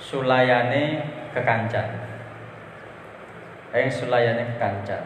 [0.04, 1.00] sulayane
[1.32, 1.88] kekancan.
[3.72, 5.04] Ing sulayane kekancan.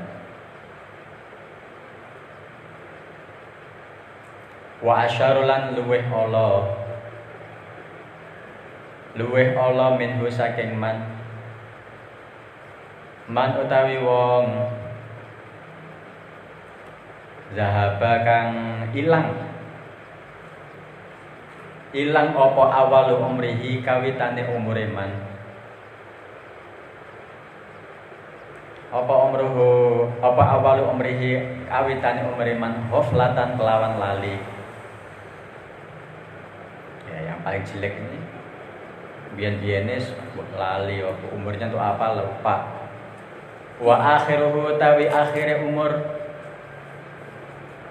[4.81, 6.69] Wa asyarulan luweh Allah
[9.17, 11.17] luweh Allah minhu saking man.
[13.29, 14.73] Man utawi wong.
[17.57, 18.51] Zahaba kang
[18.91, 19.46] ilang
[21.97, 25.09] ilang apa awalu umrihi kawitane umure man?
[28.93, 32.85] Apa umruhu apa awalu umrihi kawitane umure man?
[32.93, 34.37] Hoflatan kelawan lali.
[37.09, 38.19] Ya yang paling jelek ini.
[39.37, 40.13] Bianis
[40.53, 41.01] lali
[41.33, 42.13] umurnya tuh apa?
[42.13, 42.55] Lupa.
[43.81, 45.93] Wa akhiruhu tawi akhire umur.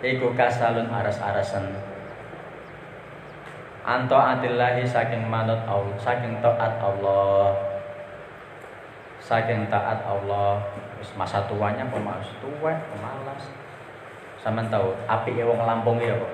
[0.07, 1.95] Iku kasalun aras-arasan
[3.87, 7.55] anto adillahi saking manut Allah saking taat Allah.
[9.22, 10.59] Saking taat Allah.
[11.14, 13.45] Masa tuanya pemalas tua pemalas
[14.43, 16.32] sama tahu api wong Lampung ya kok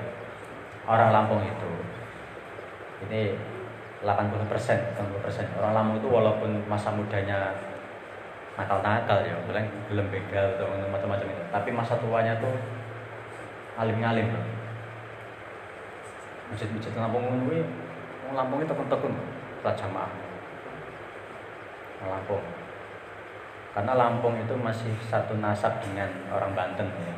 [0.89, 1.73] orang Lampung itu.
[3.09, 3.37] Ini
[4.05, 5.45] 80 persen 80 persen.
[5.57, 7.53] Orang Lampung itu walaupun masa mudanya
[8.53, 11.45] nakal-nakal ya bilang belum begal atau macam-macam itu.
[11.49, 12.53] Tapi masa tuanya tuh
[13.81, 14.29] alim-alim
[16.53, 17.65] masjid-masjid Lampung ini
[18.33, 19.13] Lampung itu tekun-tekun
[19.61, 20.13] sholat jamaah.
[22.03, 22.43] Lampung.
[23.73, 27.17] Karena Lampung itu masih satu nasab dengan orang Banten ya.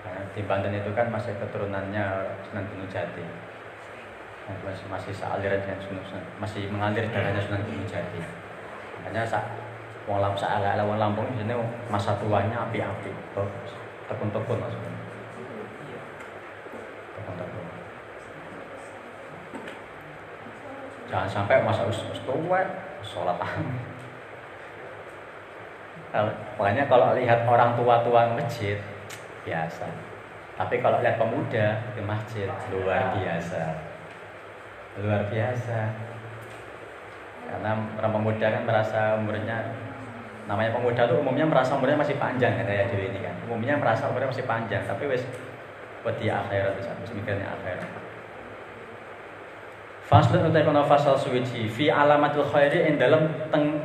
[0.00, 3.24] Karena di Banten itu kan masih keturunannya Sunan Gunung Jati.
[4.50, 6.04] Masih masih sealiran dengan Sunan
[6.40, 8.20] masih mengalir darahnya Sunan Gunung Jati.
[9.00, 9.60] Makanya saat
[10.08, 11.54] wong lam ala Lampung ini
[11.86, 13.10] masa tuanya api-api
[14.10, 14.92] tekun-tekun maksudnya
[17.14, 17.64] tekun-tekun
[21.10, 22.62] jangan sampai masa us, us tua
[23.02, 23.36] sholat
[26.58, 28.74] makanya kalau lihat orang tua-tua masjid
[29.46, 29.86] biasa.
[30.58, 33.62] Tapi kalau lihat pemuda di masjid luar biasa.
[35.00, 35.78] Luar biasa.
[37.46, 39.70] Karena orang pemuda kan merasa umurnya
[40.50, 43.34] namanya pemuda tuh umumnya merasa umurnya masih panjang kan kayak diri ini kan.
[43.46, 45.22] Umumnya merasa umurnya masih panjang tapi wes
[46.02, 47.99] wedi akhirat bisa mikirnya akhirat
[50.10, 53.30] Faslun utai kono fasal suwiji fi alamatul khairi in dalam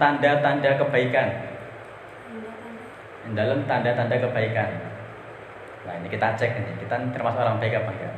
[0.01, 1.29] tanda-tanda kebaikan.
[3.29, 4.69] In dalam tanda-tanda kebaikan.
[5.85, 8.13] Nah, ini kita cek ini, kita termasuk orang baik apa enggak?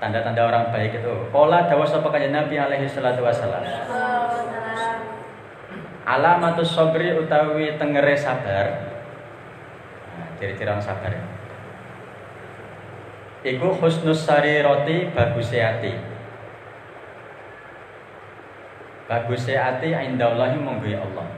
[0.00, 1.12] Tanda-tanda orang baik itu.
[1.28, 3.60] Qala dawa sapa Nabi alaihi salatu wasallam
[6.10, 8.66] alamatus sobri utawi tengere sabar
[10.18, 11.22] nah, ciri-ciri orang sabar ya.
[13.40, 15.96] Iku husnus roti bagus hati.
[19.08, 21.28] Bagus hati indallahi monggo Allah.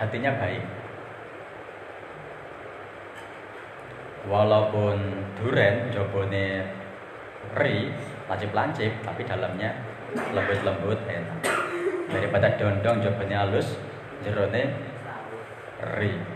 [0.00, 0.64] Hatinya baik.
[4.32, 4.96] Walaupun
[5.36, 6.64] duren jobone
[7.58, 7.92] ri,
[8.32, 9.76] lancip-lancip tapi dalamnya
[10.32, 11.40] lembut-lembut enak
[12.08, 13.76] daripada dondong jawabannya halus
[14.24, 14.62] jerone
[16.00, 16.31] ri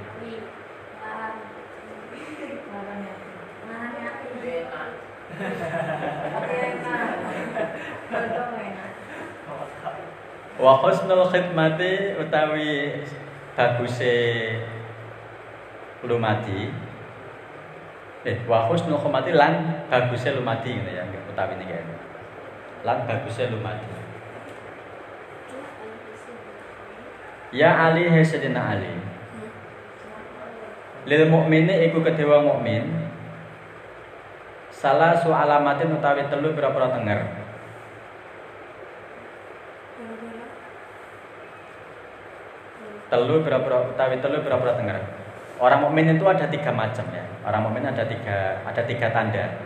[10.57, 13.05] wa husnul khidmati utawi
[13.53, 14.16] baguse
[16.01, 16.72] lumati
[18.24, 21.84] eh wa husnul khidmati lan baguse lumati ngene ya utawi niki
[22.84, 23.97] lan baguse lumati
[27.55, 28.91] Ya Ali hai Sayyidina Ali.
[31.07, 33.05] Lil mukmini iku kedua mukmin.
[34.77, 37.20] Salah su alamatin utawi telu pira-pira tenger.
[43.09, 45.01] Telu pira-pira utawi telu pira-pira tenger.
[45.57, 47.24] Orang mukmin itu ada tiga macam ya.
[47.41, 49.57] Orang mukmin ada tiga ada tiga tanda.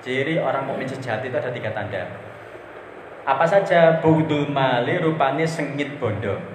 [0.00, 2.08] Ciri orang mukmin sejati itu ada tiga tanda.
[3.28, 6.54] Apa saja budul mali rupanya sengit bondo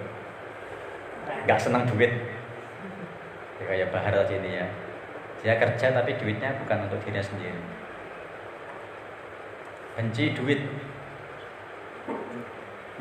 [1.49, 2.13] nggak senang duit
[3.57, 4.67] kayak Bahar tadi ini ya
[5.41, 7.57] dia kerja tapi duitnya bukan untuk dirinya sendiri
[9.99, 10.63] benci duit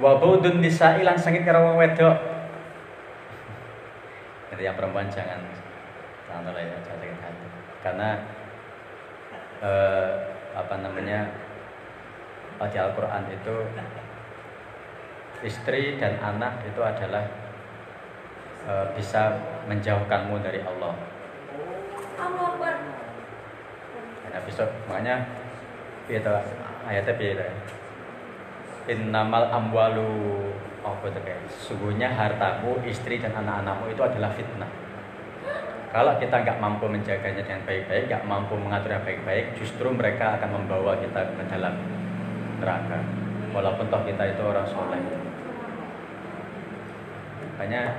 [0.03, 2.19] wabudun nisa'i lan sengit karo wong wedok
[4.51, 5.39] jadi yang perempuan jangan
[6.27, 7.47] jangan lah ya jangan sakit hati
[7.87, 8.09] karena
[9.63, 10.11] eh,
[10.59, 11.31] apa namanya
[12.67, 13.55] di Al-Quran itu
[15.47, 17.23] istri dan anak itu adalah
[18.67, 19.39] e, bisa
[19.71, 20.95] menjauhkanmu dari Allah.
[22.19, 22.77] Allah Akbar.
[24.35, 25.23] Nah, besok makanya
[26.11, 26.33] itu
[26.89, 27.49] ayatnya beda.
[28.89, 30.49] Innamal amwalu
[30.80, 34.70] apa itu kayak sesungguhnya hartamu, istri dan anak-anakmu itu adalah fitnah.
[35.89, 40.97] Kalau kita nggak mampu menjaganya dengan baik-baik, nggak mampu mengaturnya baik-baik, justru mereka akan membawa
[41.01, 41.76] kita ke dalam
[42.61, 43.01] neraka.
[43.53, 45.01] Walaupun toh kita itu orang soleh.
[47.57, 47.97] Makanya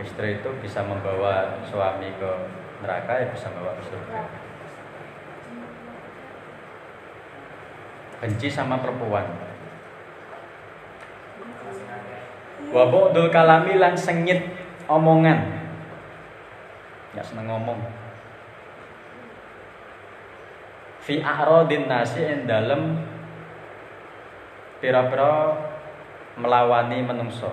[0.00, 2.30] istri itu bisa membawa suami ke
[2.84, 4.45] neraka ya bisa membawa ke surga.
[8.16, 9.28] Benci sama perempuan.
[12.72, 14.40] Wa bu'dul kalami lan sengit
[14.88, 15.38] omongan.
[17.12, 17.80] Nggak seneng ngomong.
[21.06, 22.98] Fi a'radin nasi ing dalem
[24.82, 25.54] pira-pira
[26.40, 27.52] melawani menungso.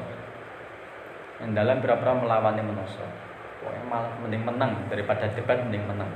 [1.37, 3.05] Yang dalam pira-pira melawani menungso.
[3.61, 6.11] Pokoknya malah mending menang daripada debat mending menang.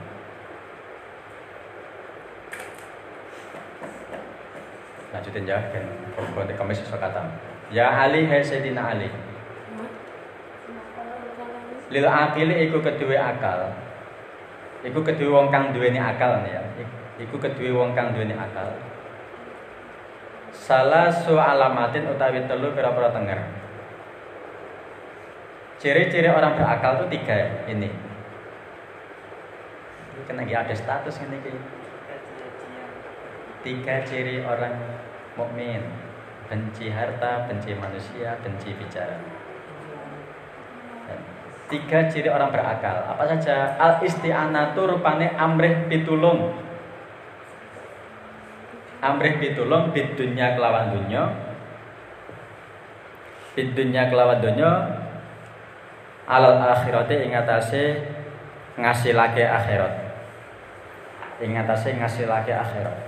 [5.17, 5.81] Lanjutin ya, kan
[6.13, 7.25] berbuat kami sesuatu kata.
[7.73, 9.09] Ya Ali, hai Sayyidina Ali.
[11.89, 13.73] Lil akili iku kedua akal.
[14.85, 16.61] Iku kedua wong kang duweni akal nih ya.
[17.17, 18.77] Iku kedua wong kang duweni akal.
[20.53, 23.39] Salah su alamatin utawi telu pira-pira tenger.
[25.77, 27.89] Ciri-ciri orang berakal itu tiga ini.
[30.17, 31.37] Ini lagi ada status ini.
[33.61, 34.96] Tiga ciri orang
[35.37, 35.85] mukmin:
[36.49, 39.15] benci harta, benci manusia, benci bicara.
[41.67, 43.03] Tiga ciri orang berakal.
[43.11, 43.75] Apa saja?
[43.75, 46.55] Al isti'anatu rupane amrih pitulung.
[49.03, 51.27] Amrih pitulung bidunya kelawan dunya.
[53.51, 54.71] Bidunya kelawan dunya
[56.23, 57.99] alal akhirate ing atase
[58.79, 59.93] ngasilake akhirat.
[61.43, 63.06] Ing atase ngasilake akhirat.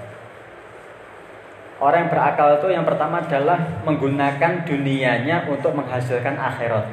[1.79, 3.55] Orang yang berakal itu yang pertama adalah
[3.87, 6.83] menggunakan dunianya untuk menghasilkan akhirat.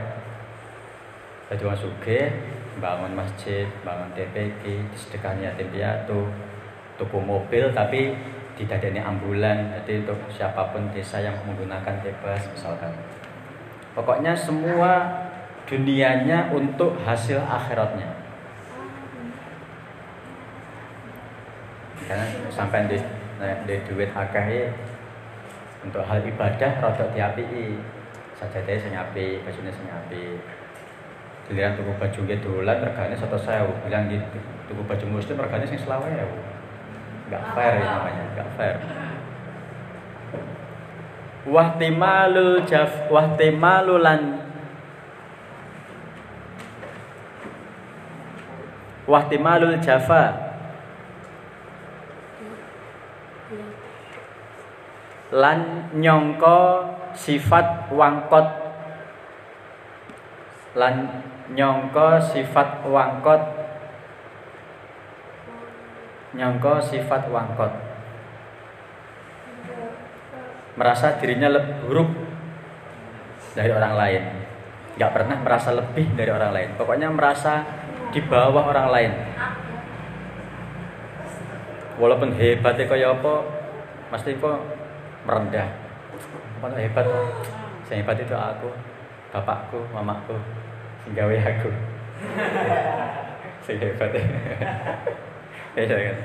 [1.50, 2.30] Jadi orang suge,
[2.78, 6.30] bangun masjid, bangun TPG, sedekah yatim piatu,
[7.02, 8.14] tuku mobil tapi
[8.54, 9.74] tidak ada ambulan.
[9.74, 12.94] Jadi untuk siapa pun desa yang menggunakan bebas misalkan.
[13.90, 15.02] Pokoknya semua
[15.66, 18.06] dunianya untuk hasil akhiratnya.
[22.06, 22.98] Karena sampai di
[23.38, 24.72] di duit akeh
[25.84, 27.76] untuk hal ibadah rodok diapii
[28.36, 30.40] sajadahnya sing apik bajune sing apik.
[31.46, 36.26] Giliran tuku baju nggih dolan regane 100.000 bilang gitu tuku baju muslim regane sing 20.000
[37.26, 38.76] enggak fair ya namanya enggak fair.
[41.46, 44.42] Wahtimalul jaf wahtimalulan
[49.06, 50.45] wahtimalul jafa
[55.36, 56.60] lan nyongko
[57.12, 58.46] sifat wangkot.
[60.80, 60.94] Lan
[61.52, 63.42] nyongko sifat wangkot.
[66.36, 67.72] Nyongko sifat wangkot.
[70.76, 72.08] Merasa dirinya lebih buruk
[73.56, 74.24] dari orang lain.
[74.96, 76.70] Nggak pernah merasa lebih dari orang lain.
[76.80, 77.64] Pokoknya merasa
[78.12, 79.12] di bawah orang lain.
[81.96, 83.34] Walaupun hebatnya kayak apa
[84.12, 84.85] pasti kok
[85.26, 85.68] merendah.
[86.62, 87.06] Apa hebat?
[87.90, 88.70] Yang hebat itu aku
[89.34, 90.38] bapakku mamaku
[91.04, 91.70] sehingga aku.
[93.66, 94.10] Sing hebat.
[95.76, 96.18] Ya kan?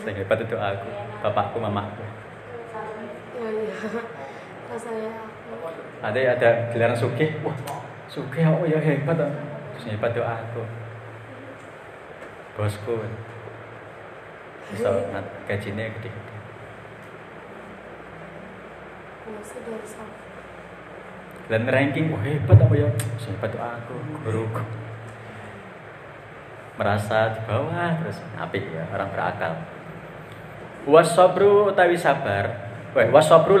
[0.00, 0.88] Sing hebat itu aku
[1.20, 2.00] bapakku mamaku
[4.78, 5.12] saya
[6.00, 7.30] ada ada giliran sugih.
[7.44, 7.56] Wah
[8.08, 8.80] sugih oh ya?
[8.80, 9.32] Hebat ah.
[9.76, 10.62] terus hebat itu aku.
[12.56, 12.96] Bosku.
[14.72, 14.88] Bisa
[15.44, 16.31] gajinya gede-gede
[21.50, 22.88] dan ranking wah hebat apa ya?
[23.28, 23.94] Hebat tuh aku
[24.24, 24.64] guruku
[26.80, 29.52] merasa di bawah terus apik ya orang berakal.
[30.88, 32.72] Wasobru utawi sabar.
[32.96, 33.60] Wah, wasobru